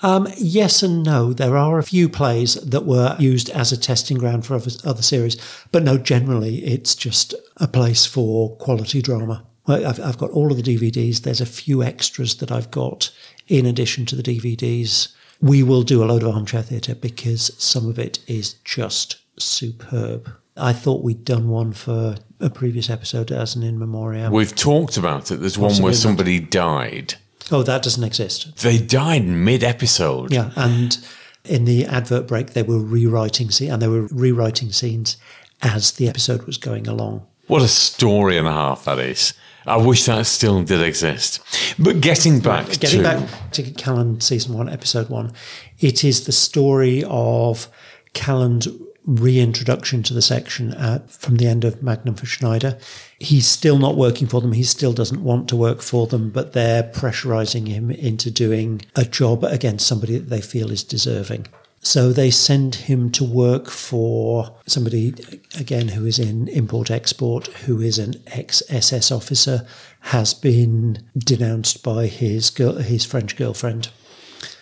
[0.00, 1.32] Um, yes and no.
[1.32, 5.02] There are a few plays that were used as a testing ground for other, other
[5.02, 5.36] series,
[5.70, 9.44] but no, generally it's just a place for quality drama.
[9.66, 11.22] Well, I've, I've got all of the DVDs.
[11.22, 13.10] There's a few extras that I've got
[13.48, 15.12] in addition to the DVDs.
[15.40, 20.30] We will do a load of armchair theatre because some of it is just superb.
[20.56, 24.32] I thought we'd done one for a previous episode as an in memoriam.
[24.32, 25.36] We've talked about it.
[25.40, 27.14] There's one where somebody died.
[27.52, 28.56] oh, that doesn't exist.
[28.62, 30.32] They died mid episode.
[30.32, 30.98] Yeah, and
[31.44, 35.16] in the advert break, they were rewriting scene, and they were rewriting scenes
[35.62, 37.26] as the episode was going along.
[37.46, 39.34] What a story and a half that is.
[39.66, 41.40] I wish that still did exist.
[41.78, 45.32] But getting back Getting to back to Callan season one, episode one,
[45.80, 47.68] it is the story of
[48.14, 48.68] Callan's
[49.06, 52.76] reintroduction to the section uh, from the end of Magnum for Schneider.
[53.18, 54.52] He's still not working for them.
[54.52, 59.04] He still doesn't want to work for them, but they're pressurizing him into doing a
[59.04, 61.46] job against somebody that they feel is deserving.
[61.80, 65.14] So they send him to work for somebody,
[65.56, 69.66] again, who is in import export, who is an ex SS officer,
[70.00, 73.90] has been denounced by his girl, his French girlfriend.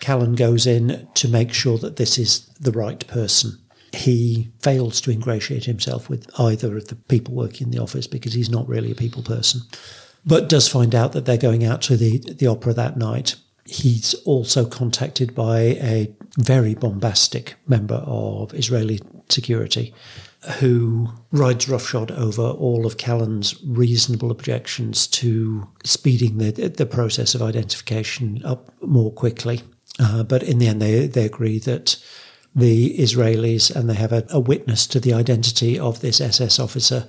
[0.00, 3.58] Callan goes in to make sure that this is the right person.
[3.94, 8.34] He fails to ingratiate himself with either of the people working in the office because
[8.34, 9.62] he's not really a people person,
[10.26, 13.36] but does find out that they're going out to the, the opera that night.
[13.64, 19.94] He's also contacted by a very bombastic member of Israeli security
[20.58, 27.42] who rides roughshod over all of Callan's reasonable objections to speeding the, the process of
[27.42, 29.62] identification up more quickly.
[29.98, 31.96] Uh, but in the end, they, they agree that
[32.54, 37.08] the Israelis and they have a, a witness to the identity of this SS officer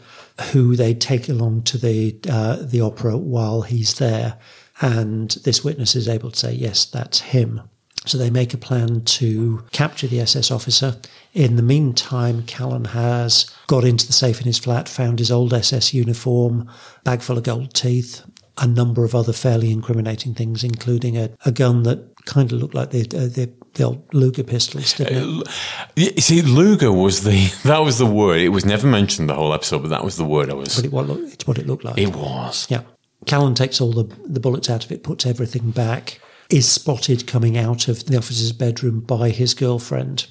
[0.52, 4.38] who they take along to the uh, the opera while he's there,
[4.82, 7.62] and this witness is able to say yes, that's him.
[8.06, 10.98] So they make a plan to capture the SS officer.
[11.34, 15.54] In the meantime, Callan has got into the safe in his flat, found his old
[15.54, 16.70] SS uniform,
[17.04, 18.22] bag full of gold teeth,
[18.58, 22.76] a number of other fairly incriminating things, including a, a gun that kind of looked
[22.76, 25.48] like the, uh, the the old Luger pistols, didn't it?
[25.96, 28.40] You see, Luger was the that was the word.
[28.40, 30.76] It was never mentioned the whole episode, but that was the word I was.
[30.78, 31.98] But it, what, it's what it looked like.
[31.98, 32.68] It was.
[32.70, 32.82] Yeah.
[33.26, 36.20] Callan takes all the, the bullets out of it, puts everything back,
[36.56, 40.28] is spotted coming out of the officer's bedroom by his girlfriend.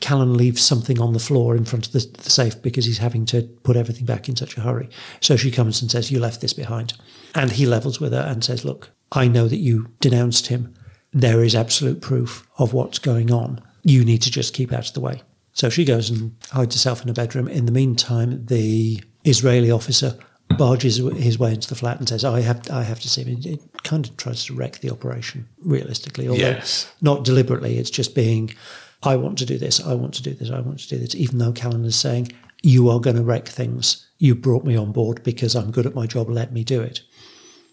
[0.00, 3.24] Callan leaves something on the floor in front of the, the safe because he's having
[3.24, 4.90] to put everything back in such a hurry.
[5.22, 6.92] So she comes and says, You left this behind.
[7.34, 10.74] And he levels with her and says, Look, I know that you denounced him.
[11.10, 13.58] There is absolute proof of what's going on.
[13.82, 15.22] You need to just keep out of the way.
[15.54, 17.48] So she goes and hides herself in a bedroom.
[17.48, 20.18] In the meantime, the Israeli officer
[20.58, 23.38] barges his way into the flat and says, "I have, I have to see him."
[23.38, 26.28] It, it kind of tries to wreck the operation, realistically.
[26.28, 26.86] Although Yes.
[27.00, 27.78] not deliberately.
[27.78, 28.54] It's just being,
[29.02, 29.80] "I want to do this.
[29.80, 30.50] I want to do this.
[30.50, 33.48] I want to do this." Even though Callan is saying, "You are going to wreck
[33.48, 34.06] things.
[34.18, 36.30] You brought me on board because I'm good at my job.
[36.30, 37.00] Let me do it."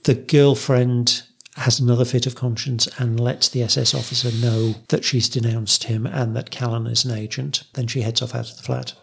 [0.04, 1.24] The girlfriend
[1.56, 6.06] has another fit of conscience and lets the SS officer know that she's denounced him
[6.06, 7.63] and that Callan is an agent.
[7.74, 8.94] Then she heads off out of the flat.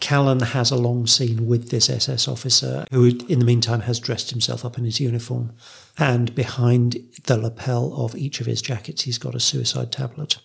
[0.00, 4.30] Callan has a long scene with this SS officer, who in the meantime has dressed
[4.30, 5.52] himself up in his uniform.
[5.98, 10.38] And behind the lapel of each of his jackets, he's got a suicide tablet.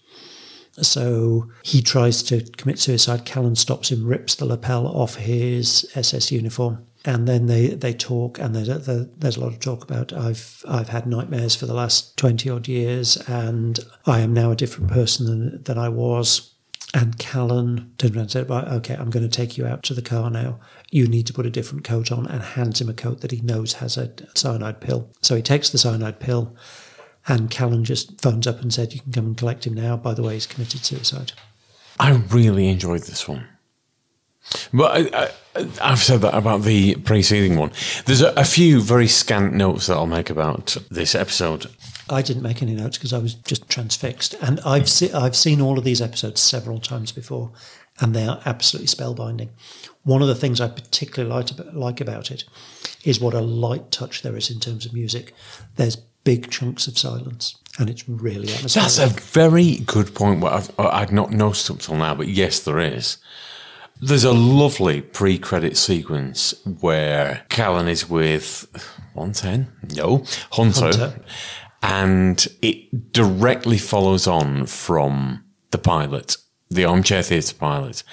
[0.82, 3.26] So he tries to commit suicide.
[3.26, 6.86] Callan stops him, rips the lapel off his SS uniform.
[7.06, 10.63] And then they, they talk, and there's a, there's a lot of talk about I've
[10.68, 14.89] I've had nightmares for the last twenty odd years, and I am now a different
[14.89, 16.55] person than than I was.
[16.95, 19.93] And Callan turned around and said, Right, okay, I'm going to take you out to
[19.93, 20.62] the car now.
[20.91, 23.41] You need to put a different coat on, and hands him a coat that he
[23.41, 25.10] knows has a cyanide pill.
[25.21, 26.55] So he takes the cyanide pill,
[27.27, 29.97] and Callan just phones up and said, You can come and collect him now.
[29.97, 31.34] By the way, he's committed suicide.
[31.99, 33.45] I really enjoyed this one.
[34.73, 35.31] But I,
[35.81, 37.71] I've said that about the preceding one.
[38.05, 41.65] There's a, a few very scant notes that I'll make about this episode.
[42.10, 44.36] I didn't make any notes because I was just transfixed.
[44.41, 47.52] And I've, se- I've seen all of these episodes several times before,
[48.00, 49.50] and they are absolutely spellbinding.
[50.04, 52.44] One of the things I particularly like about, like about it
[53.04, 55.34] is what a light touch there is in terms of music.
[55.78, 58.91] There's big chunks of silence, and it's really atmospheric.
[58.91, 60.41] That's a very good point.
[60.41, 63.18] What I've, I'd not noticed up till now, but yes, there is.
[64.02, 68.68] There's a lovely pre-credit sequence where Callan is with
[69.13, 71.22] 110, no, Hunter, Hunter.
[71.86, 76.38] And it directly follows on from the pilot.
[76.69, 78.04] the armchair theatre pilot.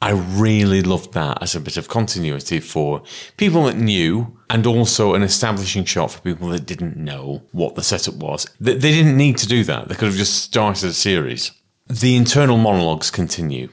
[0.00, 3.02] I really loved that as a bit of continuity for
[3.36, 7.82] people that knew and also an establishing shot for people that didn't know what the
[7.82, 8.46] setup was.
[8.58, 9.88] They, they didn't need to do that.
[9.88, 11.52] They could have just started a series.
[11.86, 13.68] The internal monologues continue.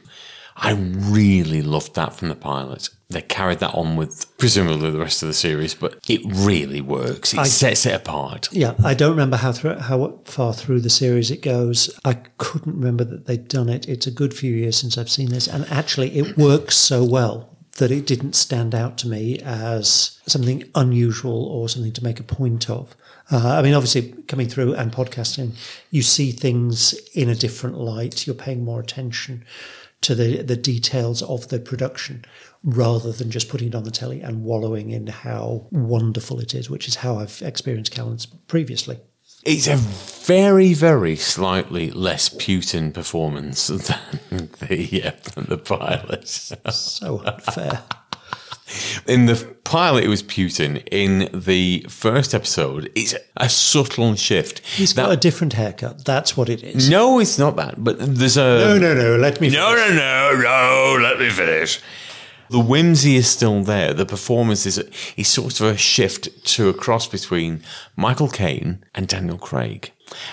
[0.57, 2.89] I really loved that from the pilot.
[3.09, 7.33] They carried that on with presumably the rest of the series, but it really works.
[7.33, 8.49] It I- sets it apart.
[8.51, 11.89] Yeah, I don't remember how how far through the series it goes.
[12.03, 13.87] I couldn't remember that they'd done it.
[13.87, 17.49] It's a good few years since I've seen this, and actually, it works so well
[17.77, 22.23] that it didn't stand out to me as something unusual or something to make a
[22.23, 22.95] point of.
[23.31, 25.51] Uh, I mean, obviously, coming through and podcasting,
[25.91, 28.25] you see things in a different light.
[28.25, 29.43] You're paying more attention
[30.01, 32.23] to the, the details of the production
[32.65, 36.69] rather than just putting it on the telly and wallowing in how wonderful it is,
[36.69, 38.99] which is how I've experienced Callan's previously.
[39.45, 46.27] It's a very, very slightly less Putin performance than the, uh, the pilot.
[46.27, 47.83] So unfair.
[49.07, 50.81] In the pilot, it was Putin.
[50.91, 54.65] In the first episode, it's a subtle shift.
[54.65, 56.03] He's got a different haircut.
[56.03, 56.89] That's what it is.
[56.89, 57.83] No, it's not that.
[57.83, 59.17] But there's a No, no, no.
[59.17, 59.51] Let me.
[59.51, 60.99] No, no, no, no.
[60.99, 61.79] Let me finish.
[62.49, 63.93] The whimsy is still there.
[63.93, 64.77] The performance is,
[65.17, 67.61] is sort of a shift to a cross between
[67.95, 69.91] Michael Caine and Daniel Craig.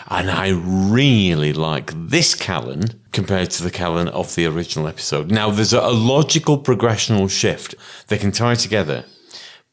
[0.08, 5.30] And I really like this Callan compared to the Callan of the original episode.
[5.30, 7.74] Now, there's a, logical progressional shift.
[8.08, 9.04] They can tie together.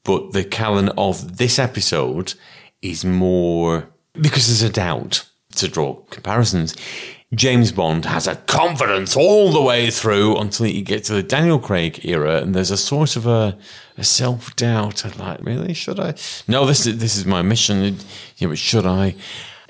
[0.03, 2.33] But the Callan of this episode
[2.81, 6.75] is more because there's a doubt to draw comparisons.
[7.35, 11.59] James Bond has a confidence all the way through until you get to the Daniel
[11.59, 13.55] Craig era, and there's a sort of a,
[13.97, 15.05] a self doubt.
[15.17, 16.15] Like, really, should I?
[16.47, 17.97] No, this is this is my mission.
[18.37, 19.15] Yeah, but should I?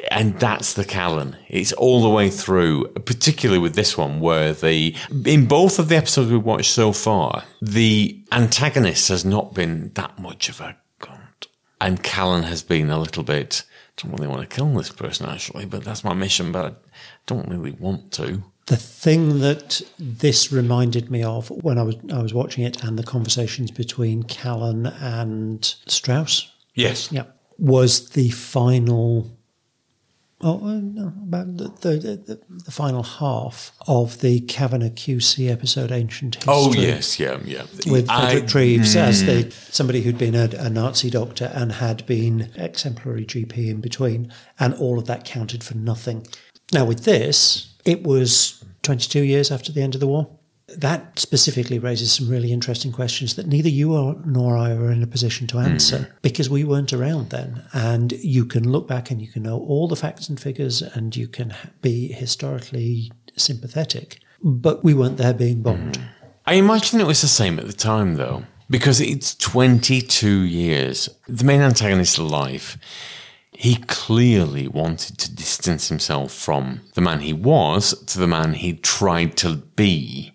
[0.09, 1.35] And that's the Callan.
[1.49, 4.95] It's all the way through, particularly with this one, where the
[5.25, 10.17] in both of the episodes we've watched so far, the antagonist has not been that
[10.17, 11.47] much of a cunt,
[11.81, 13.63] and Callan has been a little bit.
[14.01, 16.51] Don't really want to kill this person actually, but that's my mission.
[16.51, 16.75] But I
[17.25, 18.43] don't really want to.
[18.67, 22.97] The thing that this reminded me of when I was I was watching it and
[22.99, 27.11] the conversations between Callan and Strauss, Yes.
[27.11, 27.23] yeah,
[27.57, 29.35] was the final.
[30.41, 36.37] Oh, no, about the, the, the, the final half of the Kavanagh QC episode, Ancient
[36.47, 36.85] oh, History.
[36.85, 37.63] Oh yes, yeah, yeah.
[37.91, 39.49] with Frederick Treves as the hmm.
[39.49, 44.73] somebody who'd been a, a Nazi doctor and had been exemplary GP in between, and
[44.75, 46.25] all of that counted for nothing.
[46.71, 50.38] Now with this, it was 22 years after the end of the war.
[50.77, 55.03] That specifically raises some really interesting questions that neither you or, nor I are in
[55.03, 56.11] a position to answer hmm.
[56.21, 57.63] because we weren't around then.
[57.73, 61.15] And you can look back and you can know all the facts and figures and
[61.15, 65.97] you can be historically sympathetic, but we weren't there being bombed.
[65.97, 66.03] Hmm.
[66.45, 71.09] I imagine it was the same at the time, though, because it's 22 years.
[71.27, 72.77] The main antagonist alive.
[73.51, 78.73] He clearly wanted to distance himself from the man he was to the man he
[78.73, 80.33] tried to be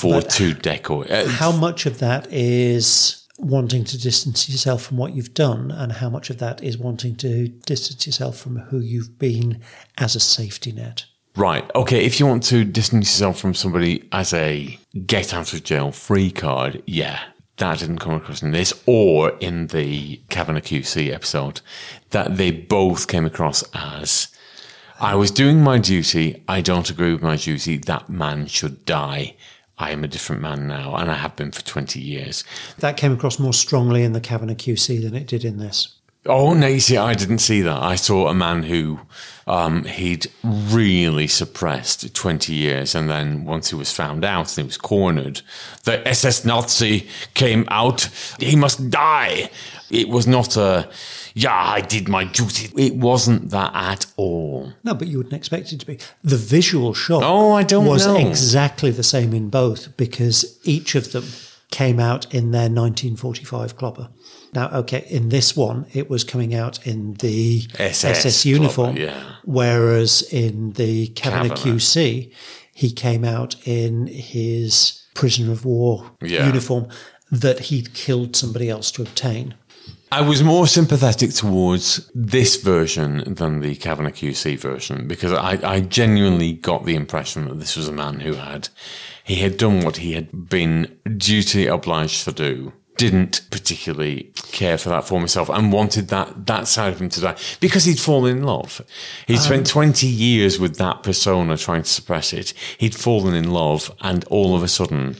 [0.00, 1.10] for two decades.
[1.10, 5.92] Uh, how much of that is wanting to distance yourself from what you've done, and
[5.92, 9.60] how much of that is wanting to distance yourself from who you've been
[9.98, 11.04] as a safety net?
[11.36, 11.70] Right.
[11.74, 12.04] Okay.
[12.04, 16.30] If you want to distance yourself from somebody as a get out of jail free
[16.30, 17.20] card, yeah,
[17.58, 21.60] that didn't come across in this or in the Kavanagh QC episode.
[22.10, 24.28] That they both came across as
[24.98, 26.42] I was doing my duty.
[26.48, 27.76] I don't agree with my duty.
[27.76, 29.36] That man should die.
[29.78, 32.44] I am a different man now, and I have been for 20 years.
[32.78, 35.96] That came across more strongly in the Kavanagh QC than it did in this.
[36.28, 36.66] Oh no!
[36.66, 37.82] You see, I didn't see that.
[37.82, 39.00] I saw a man who
[39.46, 44.66] um, he'd really suppressed twenty years, and then once he was found out and he
[44.66, 45.42] was cornered,
[45.84, 48.08] the SS Nazi came out.
[48.40, 49.50] He must die.
[49.88, 50.90] It was not a
[51.38, 52.70] yeah, I did my duty.
[52.76, 54.72] It wasn't that at all.
[54.82, 55.98] No, but you wouldn't expect it to be.
[56.24, 58.16] The visual shock Oh, I don't was know.
[58.16, 61.24] exactly the same in both because each of them
[61.70, 64.08] came out in their 1945 clobber.
[64.54, 69.00] Now, okay, in this one, it was coming out in the SS SS, uniform, clobber,
[69.12, 69.22] yeah.
[69.44, 71.76] whereas in the Kavanagh Kavanagh.
[71.76, 72.32] QC,
[72.72, 76.46] he came out in his prisoner of war Yeah.
[76.46, 76.88] uniform
[77.30, 79.54] that he'd killed somebody else to obtain.
[80.12, 85.80] I was more sympathetic towards this version than the Kavanagh QC version because I, I
[85.80, 88.68] genuinely got the impression that this was a man who had
[89.24, 94.88] he had done what he had been duty obliged to do didn't particularly care for
[94.88, 98.38] that for himself and wanted that that side of him to die because he'd fallen
[98.38, 98.80] in love.
[99.26, 102.54] He'd um, spent 20 years with that persona trying to suppress it.
[102.78, 105.16] He'd fallen in love and all of a sudden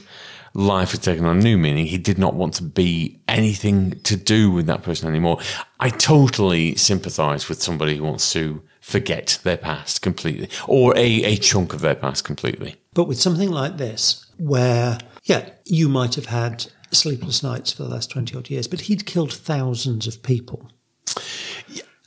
[0.57, 1.85] life had taken on a new meaning.
[1.85, 5.39] He did not want to be anything to do with that person anymore.
[5.79, 11.37] I totally sympathize with somebody who wants to forget their past completely or a, a
[11.37, 12.75] chunk of their past completely.
[12.93, 17.89] But with something like this, where, yeah, you might have had sleepless nights for the
[17.89, 20.71] last 20 odd years, but he'd killed thousands of people.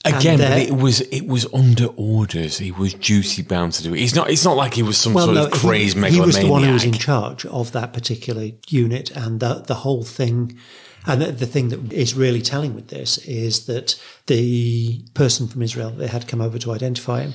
[0.05, 2.59] Again, but there- it was it was under orders.
[2.59, 3.99] He was duty bound to do it.
[3.99, 4.31] He's not.
[4.31, 6.27] It's not like he was some sort of he- crazed he, megalomaniac.
[6.27, 10.05] was the one who was in charge of that particular unit, and the the whole
[10.05, 10.59] thing.
[11.07, 15.63] And the, the thing that is really telling with this is that the person from
[15.63, 17.33] Israel that had come over to identify him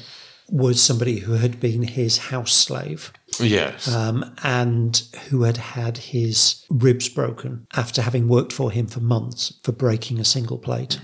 [0.50, 3.88] was somebody who had been his house slave yes.
[3.88, 9.54] um, and who had had his ribs broken after having worked for him for months
[9.64, 11.00] for breaking a single plate.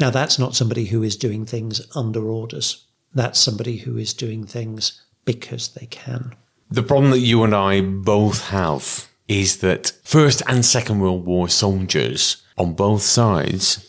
[0.00, 2.84] Now, that's not somebody who is doing things under orders.
[3.14, 6.34] That's somebody who is doing things because they can.
[6.70, 11.48] The problem that you and I both have is that First and Second World War
[11.48, 13.88] soldiers on both sides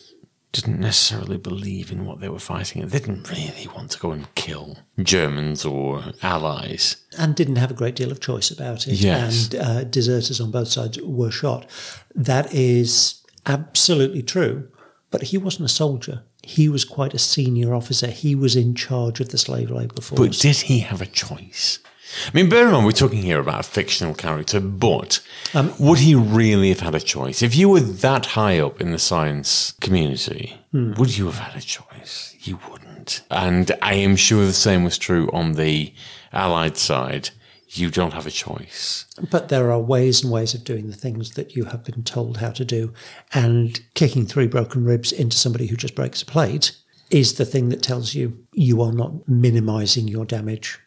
[0.52, 2.86] didn't necessarily believe in what they were fighting.
[2.86, 6.96] They didn't really want to go and kill Germans or allies.
[7.18, 8.94] and didn't have a great deal of choice about it.
[8.94, 9.52] Yes.
[9.52, 11.68] And uh, deserters on both sides were shot.
[12.14, 14.68] That is absolutely true.
[15.14, 16.24] But he wasn't a soldier.
[16.42, 18.08] He was quite a senior officer.
[18.08, 20.18] He was in charge of the slave labour force.
[20.18, 21.78] But did he have a choice?
[22.26, 25.20] I mean, bear in mind, we're talking here about a fictional character, but
[25.54, 27.42] um, would he really have had a choice?
[27.42, 30.94] If you were that high up in the science community, hmm.
[30.94, 32.34] would you have had a choice?
[32.40, 33.22] You wouldn't.
[33.30, 35.94] And I am sure the same was true on the
[36.32, 37.30] Allied side.
[37.76, 39.04] You don't have a choice.
[39.30, 42.36] But there are ways and ways of doing the things that you have been told
[42.36, 42.92] how to do.
[43.32, 46.76] And kicking three broken ribs into somebody who just breaks a plate
[47.10, 50.78] is the thing that tells you you are not minimizing your damage.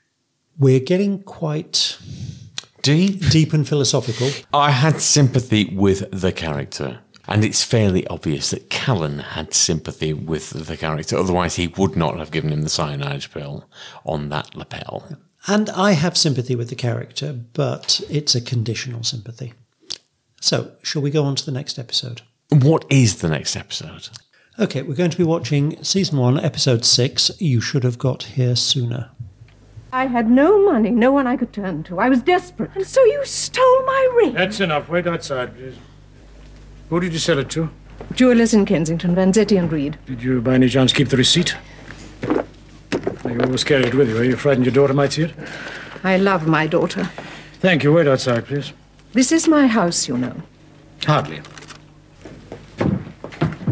[0.58, 1.98] We're getting quite
[2.82, 3.30] Deep.
[3.30, 4.30] deep and philosophical.
[4.54, 7.00] I had sympathy with the character.
[7.28, 11.18] And it's fairly obvious that Callan had sympathy with the character.
[11.18, 13.70] Otherwise, he would not have given him the cyanide pill
[14.06, 15.18] on that lapel.
[15.48, 19.54] And I have sympathy with the character, but it's a conditional sympathy.
[20.42, 22.22] So, shall we go on to the next episode?
[22.50, 24.10] What is the next episode?
[24.60, 27.32] Okay, we're going to be watching season one, episode six.
[27.40, 29.10] You should have got here sooner.
[29.94, 32.00] I had no money, no one I could turn to.
[32.00, 32.72] I was desperate.
[32.76, 34.34] And so you stole my ring.
[34.34, 34.90] That's enough.
[34.90, 35.76] Wait outside, please.
[36.90, 37.70] Who did you sell it to?
[38.14, 39.98] Jewelers in Kensington, Vanzetti and Reed.
[40.06, 41.56] Did you, by any chance, keep the receipt?
[43.38, 44.18] You always carry it with you.
[44.18, 45.34] Are you frightened your daughter might see it?
[46.04, 47.04] I love my daughter.
[47.60, 47.94] Thank you.
[47.94, 48.74] Wait outside, please.
[49.14, 50.34] This is my house, you know.
[51.06, 51.42] Hardly.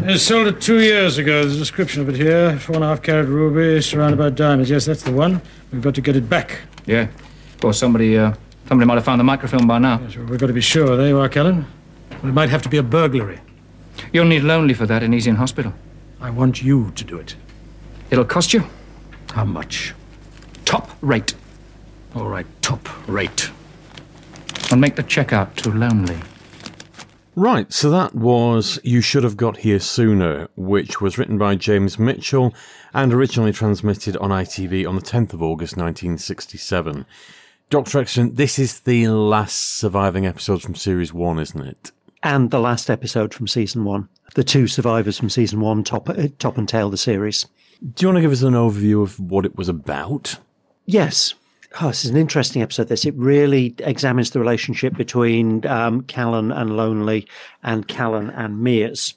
[0.06, 1.42] I sold it two years ago.
[1.42, 2.60] There's a description of it here.
[2.60, 4.70] Four and a half carat ruby surrounded by diamonds.
[4.70, 5.42] Yes, that's the one.
[5.72, 6.60] We've got to get it back.
[6.86, 7.08] Yeah.
[7.56, 8.36] Of course, somebody, uh,
[8.68, 10.00] somebody might have found the microfilm by now.
[10.00, 10.96] Yes, well, we've got to be sure.
[10.96, 11.66] There you are, Callan.
[12.22, 13.40] Well, it might have to be a burglary.
[14.14, 15.74] You'll need Lonely for that, and he's in hospital.
[16.22, 17.36] I want you to do it.
[18.12, 18.64] It'll cost you
[19.36, 19.94] How much?
[20.64, 21.36] top rate.
[22.16, 23.52] All right, top rate.
[24.72, 26.18] And make the check out to Lonely.
[27.36, 32.00] Right, so that was You Should Have Got Here Sooner, which was written by James
[32.00, 32.54] Mitchell
[32.94, 37.06] and originally transmitted on ITV on the 10th of August 1967.
[37.70, 38.00] Dr.
[38.00, 41.92] Exton, this is the last surviving episode from Series 1, isn't it?
[42.24, 44.08] And the last episode from season one.
[44.36, 47.46] The two survivors from season one top, uh, top and tail the series.
[47.82, 50.40] Do you want to give us an overview of what it was about?
[50.86, 51.34] Yes.
[51.82, 52.88] Oh, this is an interesting episode.
[52.88, 57.28] This it really examines the relationship between um, Callan and Lonely,
[57.64, 59.14] and Callan and Mears.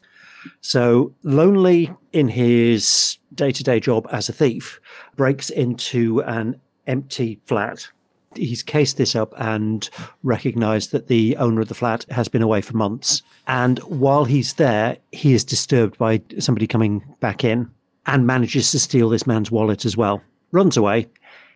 [0.60, 4.80] So Lonely, in his day-to-day job as a thief,
[5.14, 7.86] breaks into an empty flat.
[8.34, 9.88] He's cased this up and
[10.24, 13.22] recognised that the owner of the flat has been away for months.
[13.46, 17.70] And while he's there, he is disturbed by somebody coming back in
[18.08, 20.20] and manages to steal this man's wallet as well.
[20.50, 21.06] Runs away,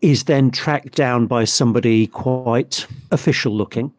[0.03, 3.93] is then tracked down by somebody quite official looking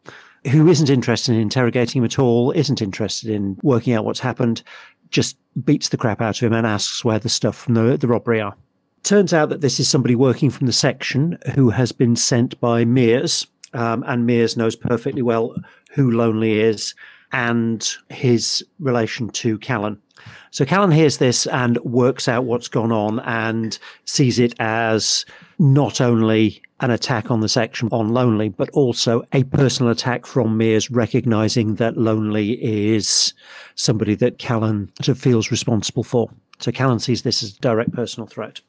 [0.50, 4.62] who isn't interested in interrogating him at all, isn't interested in working out what's happened,
[5.10, 8.06] just beats the crap out of him and asks where the stuff from the, the
[8.06, 8.54] robbery are.
[9.02, 12.84] Turns out that this is somebody working from the section who has been sent by
[12.84, 15.54] Mears, um, and Mears knows perfectly well
[15.90, 16.94] who Lonely is
[17.32, 20.00] and his relation to Callan.
[20.50, 25.24] So Callan hears this and works out what's gone on and sees it as
[25.58, 30.56] not only an attack on the section on Lonely, but also a personal attack from
[30.56, 33.32] Mears, recognizing that Lonely is
[33.74, 36.28] somebody that Callan sort of feels responsible for.
[36.58, 38.60] So Callan sees this as a direct personal threat.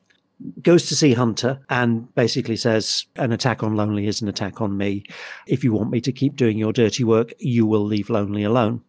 [0.62, 4.78] Goes to see Hunter and basically says, An attack on Lonely is an attack on
[4.78, 5.04] me.
[5.48, 8.82] If you want me to keep doing your dirty work, you will leave Lonely alone.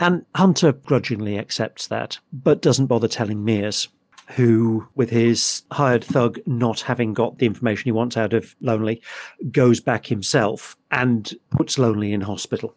[0.00, 3.86] And Hunter grudgingly accepts that, but doesn't bother telling Mears
[4.28, 9.02] who, with his hired thug not having got the information he wants out of Lonely,
[9.50, 12.74] goes back himself and puts Lonely in hospital.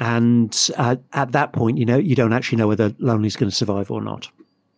[0.00, 3.56] And uh, at that point, you know, you don't actually know whether Lonely's going to
[3.56, 4.28] survive or not.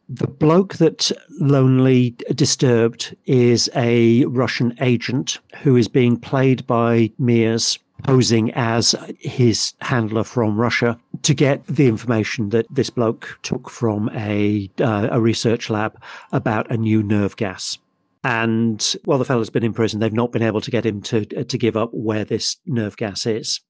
[0.09, 7.78] The bloke that Lonely disturbed is a Russian agent who is being played by Mears
[8.05, 14.11] posing as his handler from Russia to get the information that this bloke took from
[14.14, 16.00] a uh, a research lab
[16.32, 17.78] about a new nerve gas.
[18.22, 21.24] And while the fellow's been in prison, they've not been able to get him to
[21.24, 23.61] to give up where this nerve gas is.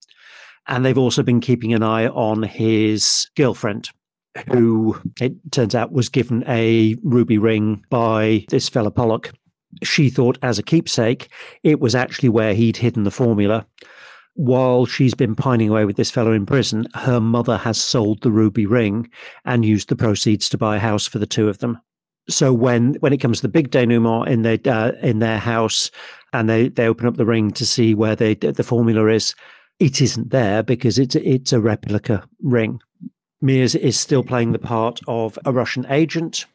[0.67, 3.89] And they've also been keeping an eye on his girlfriend,
[4.51, 9.31] who it turns out was given a ruby ring by this fellow Pollock.
[9.83, 11.29] She thought, as a keepsake,
[11.63, 13.67] it was actually where he'd hidden the formula
[14.35, 18.31] while she's been pining away with this fellow in prison, her mother has sold the
[18.31, 19.09] ruby ring
[19.45, 21.79] and used the proceeds to buy a house for the two of them.
[22.27, 25.89] So when when it comes to the big denouement in their uh, in their house,
[26.33, 29.35] and they they open up the ring to see where they the formula is,
[29.79, 32.81] it isn't there because it's it's a replica ring.
[33.41, 36.45] Mears is still playing the part of a Russian agent.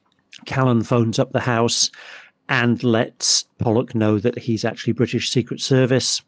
[0.45, 1.91] Callan phones up the house
[2.49, 6.21] and lets Pollock know that he's actually British Secret Service.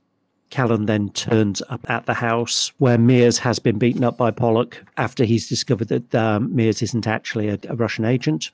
[0.53, 4.85] Callan then turns up at the house where Mears has been beaten up by Pollock
[4.99, 8.51] after he's discovered that um, Mears isn't actually a, a Russian agent.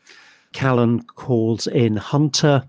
[0.53, 2.65] Callan calls in Hunter,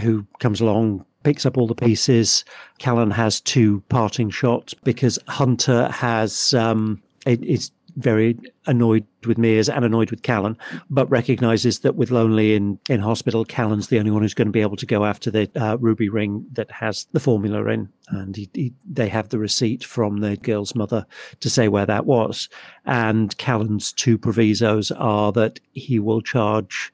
[0.00, 2.44] who comes along, picks up all the pieces.
[2.78, 8.36] Callan has two parting shots because Hunter has um, is very
[8.66, 10.56] annoyed with Mears and annoyed with Callan,
[10.90, 14.52] but recognizes that with Lonely in, in hospital, Callan's the only one who's going to
[14.52, 17.88] be able to go after the uh, ruby ring that has the formula in.
[18.08, 21.06] And he, he, they have the receipt from the girl's mother
[21.40, 22.48] to say where that was.
[22.84, 26.92] And Callan's two provisos are that he will charge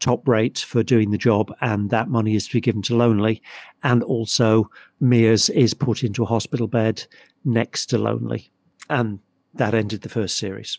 [0.00, 3.40] top rate for doing the job, and that money is to be given to Lonely.
[3.82, 4.70] And also,
[5.00, 7.04] Mears is put into a hospital bed
[7.44, 8.50] next to Lonely.
[8.90, 9.18] And
[9.54, 10.78] that ended the first series.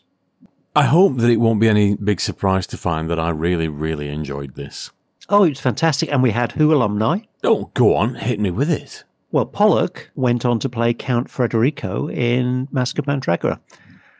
[0.75, 4.09] I hope that it won't be any big surprise to find that I really, really
[4.09, 4.91] enjoyed this.
[5.29, 6.11] Oh, it was fantastic.
[6.11, 7.19] And we had Who alumni?
[7.43, 9.03] Oh, go on, hit me with it.
[9.31, 13.59] Well, Pollock went on to play Count Frederico in Masque of Mandragora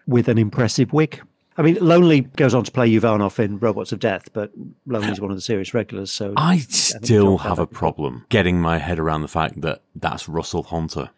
[0.08, 1.22] with an impressive wig.
[1.58, 4.51] I mean, Lonely goes on to play Uvanov in Robots of Death, but
[4.86, 6.12] Lonely's one of the series regulars.
[6.12, 10.64] So I still have a problem getting my head around the fact that that's Russell
[10.64, 11.12] Hunter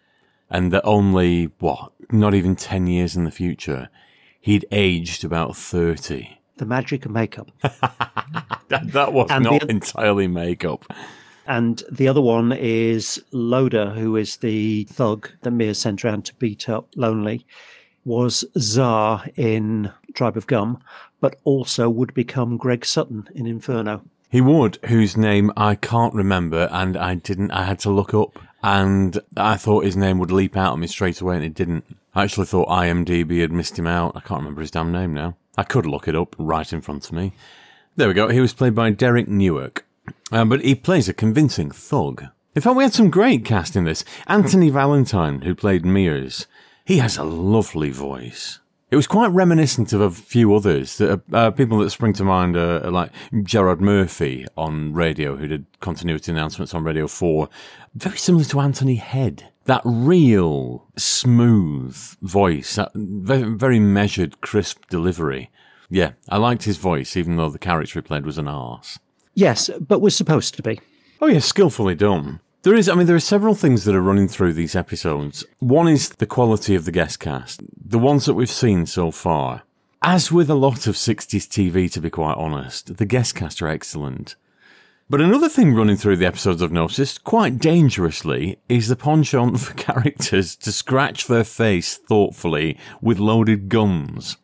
[0.49, 3.89] and that only, what, not even 10 years in the future,
[4.39, 6.39] he'd aged about 30.
[6.57, 7.51] The magic of makeup.
[7.61, 10.85] that, that was and not the, entirely makeup.
[11.45, 16.35] And the other one is Loder, who is the thug that Mears sent around to
[16.35, 17.45] beat up Lonely,
[18.05, 20.79] was Za in Tribe of Gum,
[21.19, 24.01] but also would become Greg Sutton in Inferno.
[24.29, 27.51] He would, whose name I can't remember, and I didn't.
[27.51, 30.87] I had to look up and I thought his name would leap out at me
[30.87, 31.85] straight away, and it didn't.
[32.15, 34.15] I actually thought IMDb had missed him out.
[34.15, 35.35] I can't remember his damn name now.
[35.57, 37.33] I could look it up right in front of me.
[37.95, 38.29] There we go.
[38.29, 39.85] He was played by Derek Newark,
[40.31, 42.25] uh, but he plays a convincing thug.
[42.55, 44.03] In fact, we had some great cast in this.
[44.27, 46.47] Anthony Valentine, who played Mears,
[46.85, 48.59] he has a lovely voice.
[48.89, 50.97] It was quite reminiscent of a few others.
[50.97, 53.11] That uh, people that spring to mind are, are, like
[53.43, 57.49] Gerard Murphy on radio, who did continuity announcements on Radio 4.
[57.95, 59.51] Very similar to Anthony Head.
[59.65, 65.51] That real, smooth voice, that very, very measured, crisp delivery.
[65.89, 68.99] Yeah, I liked his voice, even though the character he played was an arse.
[69.33, 70.79] Yes, but was supposed to be.
[71.19, 72.39] Oh, yeah, skillfully done.
[72.63, 75.45] There is, I mean, there are several things that are running through these episodes.
[75.59, 79.63] One is the quality of the guest cast, the ones that we've seen so far.
[80.01, 83.67] As with a lot of 60s TV, to be quite honest, the guest cast are
[83.67, 84.35] excellent.
[85.09, 89.73] But another thing running through the episodes I've noticed, quite dangerously, is the penchant for
[89.75, 94.37] characters to scratch their face thoughtfully with loaded guns.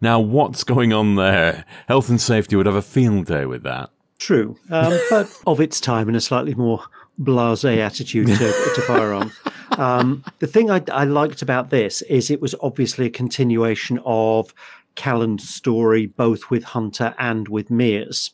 [0.00, 1.64] Now, what's going on there?
[1.86, 3.90] Health and safety would have a field day with that.
[4.18, 6.84] True, um, but of its time in a slightly more
[7.20, 8.36] blasé attitude to,
[8.74, 9.32] to firearms.
[9.78, 14.52] Um, the thing I, I, liked about this is it was obviously a continuation of
[14.96, 18.32] Callan's story both with Hunter and with Mears.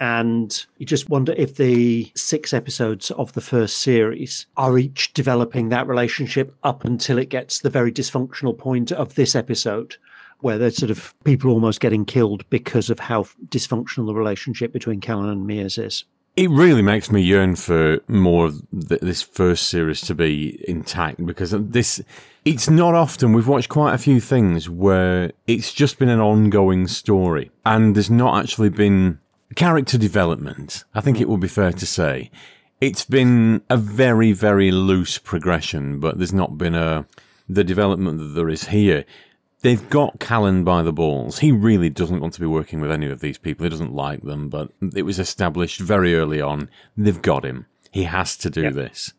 [0.00, 5.68] And you just wonder if the six episodes of the first series are each developing
[5.68, 9.96] that relationship up until it gets the very dysfunctional point of this episode,
[10.40, 15.00] where there's sort of people almost getting killed because of how dysfunctional the relationship between
[15.00, 16.04] Callan and Mears is.
[16.36, 21.24] It really makes me yearn for more of th- this first series to be intact
[21.24, 22.02] because this,
[22.44, 26.88] it's not often we've watched quite a few things where it's just been an ongoing
[26.88, 29.20] story and there's not actually been
[29.54, 30.82] character development.
[30.92, 32.32] I think it would be fair to say
[32.80, 37.06] it's been a very, very loose progression, but there's not been a,
[37.48, 39.04] the development that there is here.
[39.64, 41.38] They've got Callan by the balls.
[41.38, 43.64] He really doesn't want to be working with any of these people.
[43.64, 46.68] He doesn't like them, but it was established very early on.
[46.98, 47.64] They've got him.
[47.90, 49.14] He has to do this.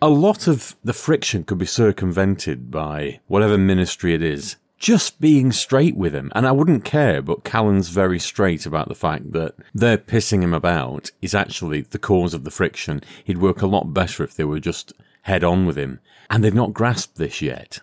[0.00, 4.56] A lot of the friction could be circumvented by whatever ministry it is.
[4.78, 6.32] Just being straight with him.
[6.34, 10.54] And I wouldn't care, but Callan's very straight about the fact that they're pissing him
[10.54, 13.00] about is actually the cause of the friction.
[13.22, 16.00] He'd work a lot better if they were just head on with him.
[16.28, 17.78] And they've not grasped this yet.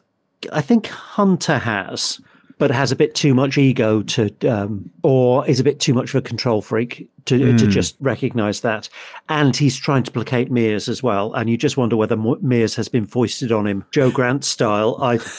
[0.51, 2.19] I think Hunter has,
[2.57, 6.09] but has a bit too much ego to, um, or is a bit too much
[6.09, 8.89] of a control freak to to just recognise that.
[9.29, 11.33] And he's trying to placate Mears as well.
[11.33, 14.97] And you just wonder whether Mears has been foisted on him, Jo Grant style.
[15.01, 15.19] I.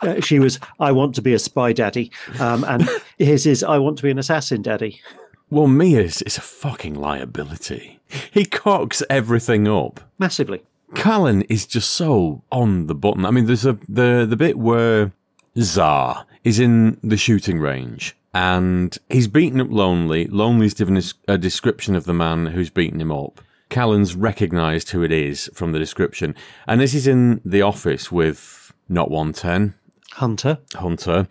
[0.00, 2.12] Uh, she was, I want to be a spy daddy.
[2.38, 2.88] Um, and
[3.18, 5.00] his is, I want to be an assassin daddy.
[5.50, 7.98] Well, Mears is a fucking liability.
[8.30, 10.00] He cocks everything up.
[10.18, 10.62] Massively.
[10.94, 13.24] Callan is just so on the button.
[13.24, 15.12] I mean, there's a the the bit where
[15.58, 20.26] Za is in the shooting range and he's beaten up Lonely.
[20.26, 23.40] Lonely's given a description of the man who's beaten him up.
[23.68, 26.34] Callan's recognised who it is from the description,
[26.66, 29.74] and this is in the office with not one ten
[30.12, 30.58] Hunter.
[30.74, 31.28] Hunter.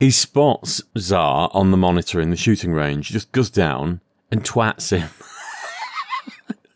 [0.00, 4.96] He spots Za on the monitor in the shooting range, just goes down and twats
[4.96, 5.08] him.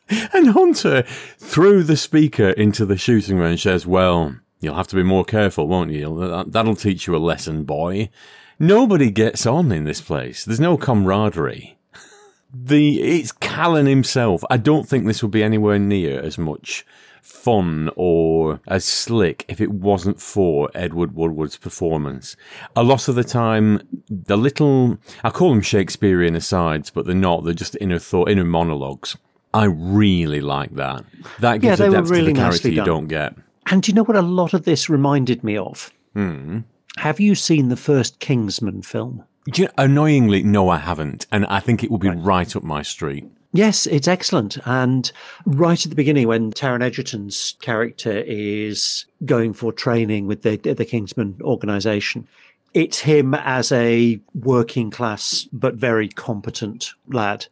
[0.33, 1.03] and Hunter,
[1.39, 5.69] through the speaker into the shooting range, says, Well, you'll have to be more careful,
[5.69, 6.19] won't you?
[6.29, 8.11] That- That'll teach you a lesson, boy.
[8.59, 10.45] Nobody gets on in this place.
[10.45, 11.79] There's no camaraderie.
[12.55, 14.45] The it's Callan himself.
[14.51, 16.85] I don't think this would be anywhere near as much
[17.23, 22.37] fun or as slick if it wasn't for Edward Woodward's performance.
[22.77, 23.81] A lot of the time,
[24.11, 27.45] the little I call them Shakespearean asides, but they're not.
[27.45, 29.17] They're just inner thought, inner monologues.
[29.55, 31.05] I really like that.
[31.41, 32.87] That gives they a depth really to the character you done.
[32.87, 33.35] don't get.
[33.67, 35.93] And do you know what a lot of this reminded me of?
[36.15, 36.61] Hmm.
[36.97, 39.23] Have you seen the first Kingsman film?
[39.51, 42.83] Do you- annoyingly, no, I haven't, and I think it will be right up my
[42.83, 43.25] street.
[43.55, 44.57] Yes, it's excellent.
[44.65, 45.11] And
[45.45, 50.85] right at the beginning, when Taron Egerton's character is going for training with the the
[50.87, 52.27] Kingsman organization,
[52.73, 57.47] it's him as a working class but very competent lad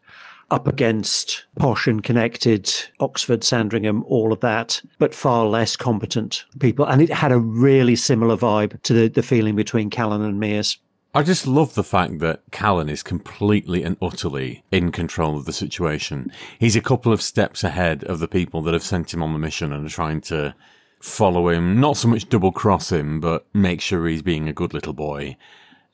[0.50, 6.84] up against posh and connected Oxford, Sandringham, all of that, but far less competent people.
[6.86, 10.78] And it had a really similar vibe to the, the feeling between Callan and Mears.
[11.12, 15.52] I just love the fact that Callan is completely and utterly in control of the
[15.52, 16.30] situation.
[16.58, 19.38] He's a couple of steps ahead of the people that have sent him on the
[19.38, 20.54] mission and are trying to
[21.00, 24.72] follow him, not so much double cross him, but make sure he's being a good
[24.72, 25.36] little boy.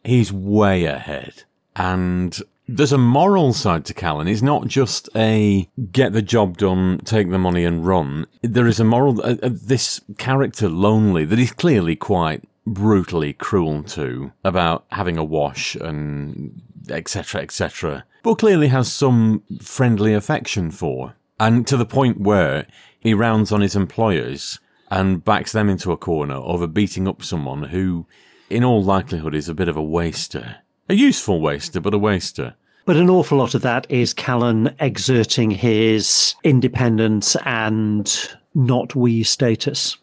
[0.05, 1.45] He's way ahead.
[1.75, 2.39] And
[2.69, 4.27] there's a moral side to Callan.
[4.27, 8.27] He's not just a get the job done, take the money and run.
[8.43, 13.83] There is a moral, uh, uh, this character, Lonely, that he's clearly quite brutally cruel
[13.85, 21.15] to about having a wash and etc etc but clearly has some friendly affection for
[21.39, 22.67] and to the point where
[22.99, 24.59] he rounds on his employers
[24.91, 28.05] and backs them into a corner over beating up someone who
[28.51, 30.57] in all likelihood is a bit of a waster
[30.89, 35.51] a useful waster but a waster But an awful lot of that is Callan exerting
[35.51, 38.07] his independence and
[38.55, 39.97] not we status.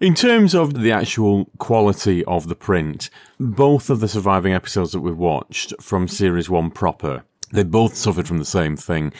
[0.00, 5.00] In terms of the actual quality of the print, both of the surviving episodes that
[5.00, 9.12] we've watched from series one proper, they both suffered from the same thing,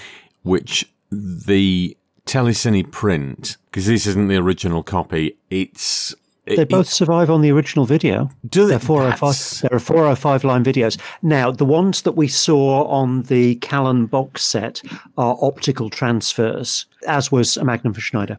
[0.43, 1.95] which the
[2.25, 6.15] telecine print, because this isn't the original copy, it's.
[6.57, 8.31] They both survive on the original video.
[8.49, 8.71] Do they?
[8.71, 10.99] They're 405, That's- there are 405 line videos.
[11.23, 14.83] Now, the ones that we saw on the Callan box set
[15.17, 18.39] are optical transfers, as was a Magnum for Schneider.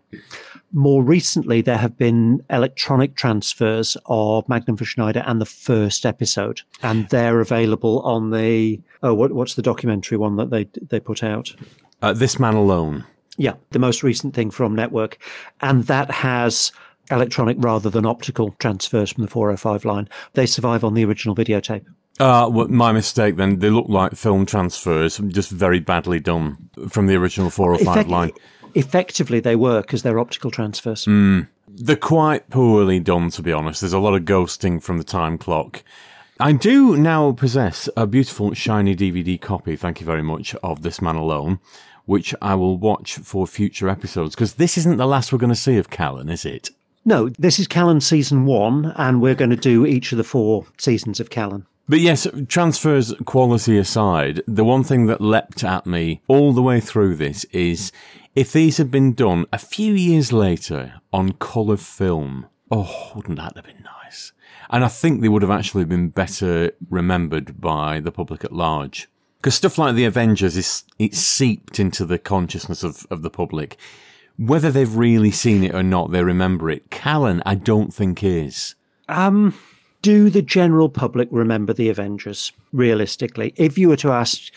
[0.73, 6.61] More recently, there have been electronic transfers of Magnum for Schneider and the first episode,
[6.81, 11.23] and they're available on the oh, what, what's the documentary one that they they put
[11.23, 11.53] out?
[12.01, 13.03] uh, this man alone.
[13.37, 15.17] Yeah, the most recent thing from Network.
[15.61, 16.71] And that has
[17.11, 20.09] electronic rather than optical transfers from the 405 line.
[20.33, 21.85] They survive on the original videotape.
[22.19, 23.59] Uh, well, my mistake then.
[23.59, 28.31] They look like film transfers, just very badly done from the original 405 Effect- line.
[28.73, 31.05] Effectively, they were because they're optical transfers.
[31.67, 33.81] They're quite poorly done, to be honest.
[33.81, 35.83] There's a lot of ghosting from the time clock.
[36.39, 41.01] I do now possess a beautiful, shiny DVD copy, thank you very much, of This
[41.01, 41.59] Man Alone,
[42.05, 45.55] which I will watch for future episodes, because this isn't the last we're going to
[45.55, 46.71] see of Callan, is it?
[47.03, 50.67] No, this is Callan season one, and we're going to do each of the four
[50.77, 51.65] seasons of Callan.
[51.89, 56.79] But yes, transfers quality aside, the one thing that leapt at me all the way
[56.79, 57.91] through this is
[58.35, 63.55] if these had been done a few years later on colour film, oh, wouldn't that
[63.55, 64.31] have been nice?
[64.69, 69.09] And I think they would have actually been better remembered by the public at large.
[69.37, 73.77] Because stuff like the Avengers is it's seeped into the consciousness of, of the public.
[74.37, 76.89] Whether they've really seen it or not, they remember it.
[76.89, 78.75] Callan, I don't think is.
[79.09, 79.53] Um,
[80.01, 82.51] do the general public remember the Avengers?
[82.73, 84.51] Realistically, if you were to ask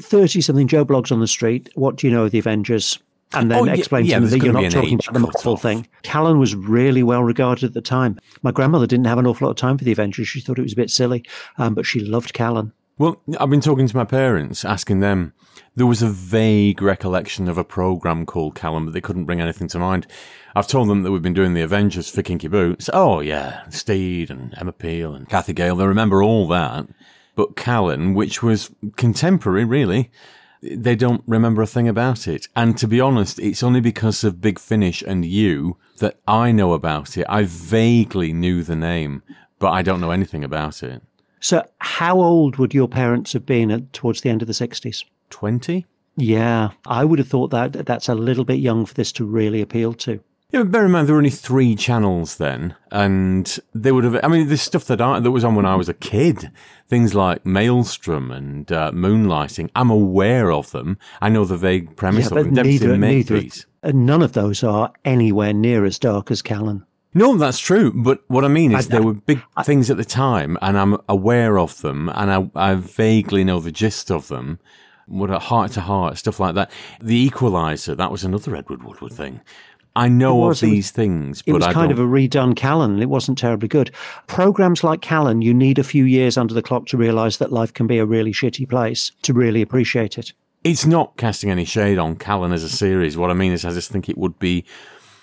[0.00, 2.98] thirty-something Joe Bloggs on the street, what do you know of the Avengers?
[3.32, 5.88] And then Oh, explain yeah, to them that you're not talking about the Marvel thing.
[6.02, 8.20] Callan was really well regarded at the time.
[8.42, 10.28] My grandmother didn't have an awful lot of time for the Avengers.
[10.28, 11.24] She thought it was a bit silly,
[11.58, 12.72] um, but she loved Callan.
[12.98, 15.34] Well, I've been talking to my parents, asking them.
[15.74, 19.68] There was a vague recollection of a program called Callum, but they couldn't bring anything
[19.68, 20.06] to mind.
[20.54, 22.88] I've told them that we've been doing the Avengers for Kinky Boots.
[22.94, 25.76] Oh yeah, Steed and Emma Peel and Cathy Gale.
[25.76, 26.86] They remember all that.
[27.34, 30.10] But Callan, which was contemporary, really,
[30.62, 32.48] they don't remember a thing about it.
[32.56, 36.72] And to be honest, it's only because of Big Finish and you that I know
[36.72, 37.26] about it.
[37.28, 39.22] I vaguely knew the name,
[39.58, 41.02] but I don't know anything about it.
[41.40, 45.04] So, how old would your parents have been at, towards the end of the 60s?
[45.30, 45.84] 20?
[46.16, 49.60] Yeah, I would have thought that that's a little bit young for this to really
[49.60, 50.20] appeal to.
[50.50, 54.20] Yeah, but bear in mind there were only three channels then, and they would have.
[54.22, 56.52] I mean, there's stuff that I that was on when I was a kid.
[56.88, 59.70] Things like Maelstrom and uh, Moonlighting.
[59.74, 60.98] I'm aware of them.
[61.20, 62.54] I know the vague premise Yeah, of them.
[62.54, 63.42] Neither, neither,
[63.92, 66.86] none of those are anywhere near as dark as Callan.
[67.16, 67.92] No, that's true.
[67.94, 70.98] But what I mean is I- there were big things at the time, and I'm
[71.08, 74.58] aware of them, and I, I vaguely know the gist of them.
[75.06, 76.70] What a Hart to Hart stuff like that.
[77.00, 77.94] The Equalizer.
[77.94, 79.40] That was another Edward Woodward thing.
[79.94, 81.98] I know was, of it was- these things, It but was I kind don't.
[82.00, 83.00] of a redone Callan.
[83.00, 83.92] It wasn't terribly good.
[84.26, 87.72] Programs like Callan, you need a few years under the clock to realise that life
[87.72, 90.32] can be a really shitty place to really appreciate it.
[90.64, 93.16] It's not casting any shade on Callan as a series.
[93.16, 94.64] What I mean is, I just think it would be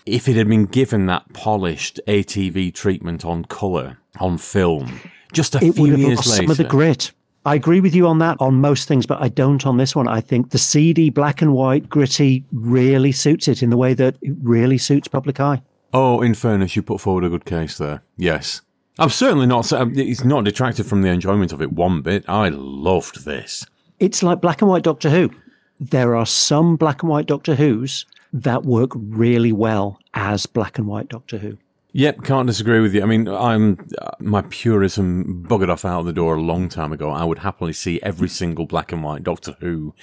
[0.06, 5.00] if it had been given that polished ATV treatment on colour, on film,
[5.32, 6.44] just a It would few have years lost later.
[6.44, 7.12] some of the grit.
[7.46, 10.08] I agree with you on that on most things, but I don't on this one.
[10.08, 14.16] I think the seedy, black and white, gritty really suits it in the way that
[14.22, 15.62] it really suits public eye.
[15.94, 18.02] Oh, in fairness, you put forward a good case there.
[18.18, 18.62] Yes.
[18.98, 22.24] I'm certainly not, it's not detracted from the enjoyment of it one bit.
[22.30, 23.66] I loved this.
[24.00, 25.30] It's like black and white Doctor Who.
[25.80, 30.88] There are some black and white Doctor Who's that work really well as black and
[30.88, 31.58] white Doctor Who.
[31.96, 33.04] Yep, can't disagree with you.
[33.04, 36.92] I mean, I'm uh, my purism buggered off out of the door a long time
[36.92, 37.12] ago.
[37.12, 39.94] I would happily see every single black and white Doctor Who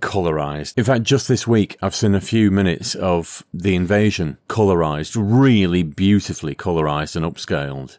[0.00, 0.74] colorized.
[0.76, 5.84] In fact, just this week, I've seen a few minutes of The Invasion colorized, really
[5.84, 7.98] beautifully colorized and upscaled.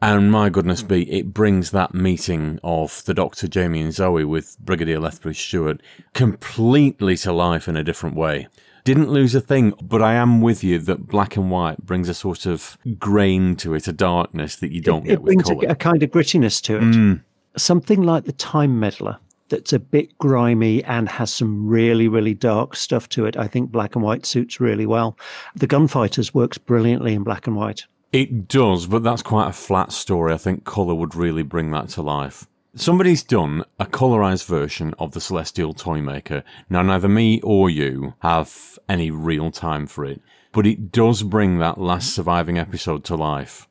[0.00, 4.58] And my goodness be, it brings that meeting of the Doctor, Jamie and Zoe with
[4.58, 5.82] Brigadier Lethbridge Stewart
[6.12, 8.48] completely to life in a different way.
[8.84, 12.14] Didn't lose a thing, but I am with you that black and white brings a
[12.14, 15.54] sort of grain to it, a darkness that you don't it get with brings a,
[15.54, 15.68] colour.
[15.68, 16.82] a kind of grittiness to it.
[16.82, 17.22] Mm.
[17.56, 19.18] Something like the Time Meddler
[19.48, 23.36] that's a bit grimy and has some really, really dark stuff to it.
[23.36, 25.18] I think black and white suits really well.
[25.54, 27.86] The Gunfighters works brilliantly in black and white.
[28.12, 30.32] It does, but that's quite a flat story.
[30.32, 32.46] I think colour would really bring that to life.
[32.76, 36.42] Somebody's done a colorized version of the Celestial Toymaker.
[36.68, 40.20] Now, neither me or you have any real time for it,
[40.50, 43.68] but it does bring that last surviving episode to life.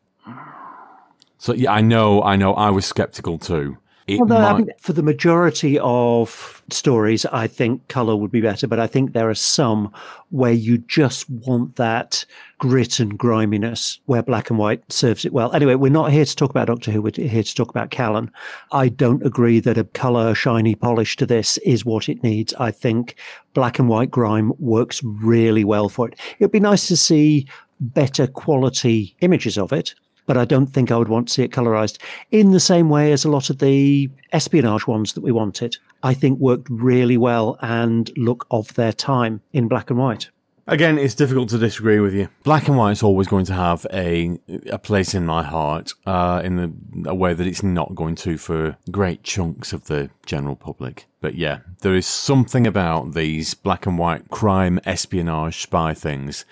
[1.38, 3.78] So, yeah, I know, I know, I was skeptical too.
[4.06, 8.68] It Although, I mean, for the majority of stories, I think colour would be better,
[8.68, 9.91] but I think there are some
[10.30, 12.26] where you just want that
[12.58, 15.54] grit and griminess where black and white serves it well.
[15.54, 18.30] Anyway, we're not here to talk about Doctor Who, we're here to talk about Callan.
[18.74, 22.54] I don't agree that a colour, shiny polish to this is what it needs.
[22.56, 23.16] I think
[23.54, 26.20] black and white grime works really well for it.
[26.39, 27.47] It'd be nice to see
[27.80, 29.95] better quality images of it
[30.26, 31.99] but I don't think I would want to see it colorized
[32.32, 35.78] in the same way as a lot of the espionage ones that we wanted.
[36.03, 40.30] I think worked really well and look of their time in black and white.
[40.65, 42.30] Again, it's difficult to disagree with you.
[42.43, 46.55] Black and white's always going to have a a place in my heart, uh, in
[46.55, 51.05] the a way that it's not going to for great chunks of the general public.
[51.19, 56.45] But yeah, there is something about these black and white crime, espionage, spy things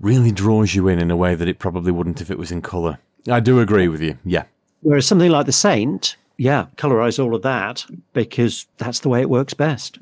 [0.00, 2.62] really draws you in in a way that it probably wouldn't if it was in
[2.62, 2.98] colour.
[3.28, 4.18] I do agree with you.
[4.24, 4.44] Yeah.
[4.82, 9.30] Whereas something like The Saint, yeah, colorize all of that because that's the way it
[9.30, 9.98] works best.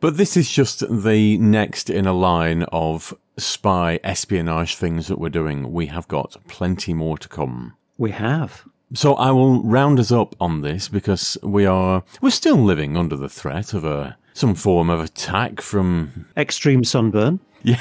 [0.00, 5.28] But this is just the next in a line of spy espionage things that we're
[5.28, 5.72] doing.
[5.72, 7.74] We have got plenty more to come.
[7.98, 8.64] We have.
[8.94, 13.16] So I will round us up on this because we are we're still living under
[13.16, 17.38] the threat of a some form of attack from Extreme sunburn.
[17.62, 17.78] Yeah.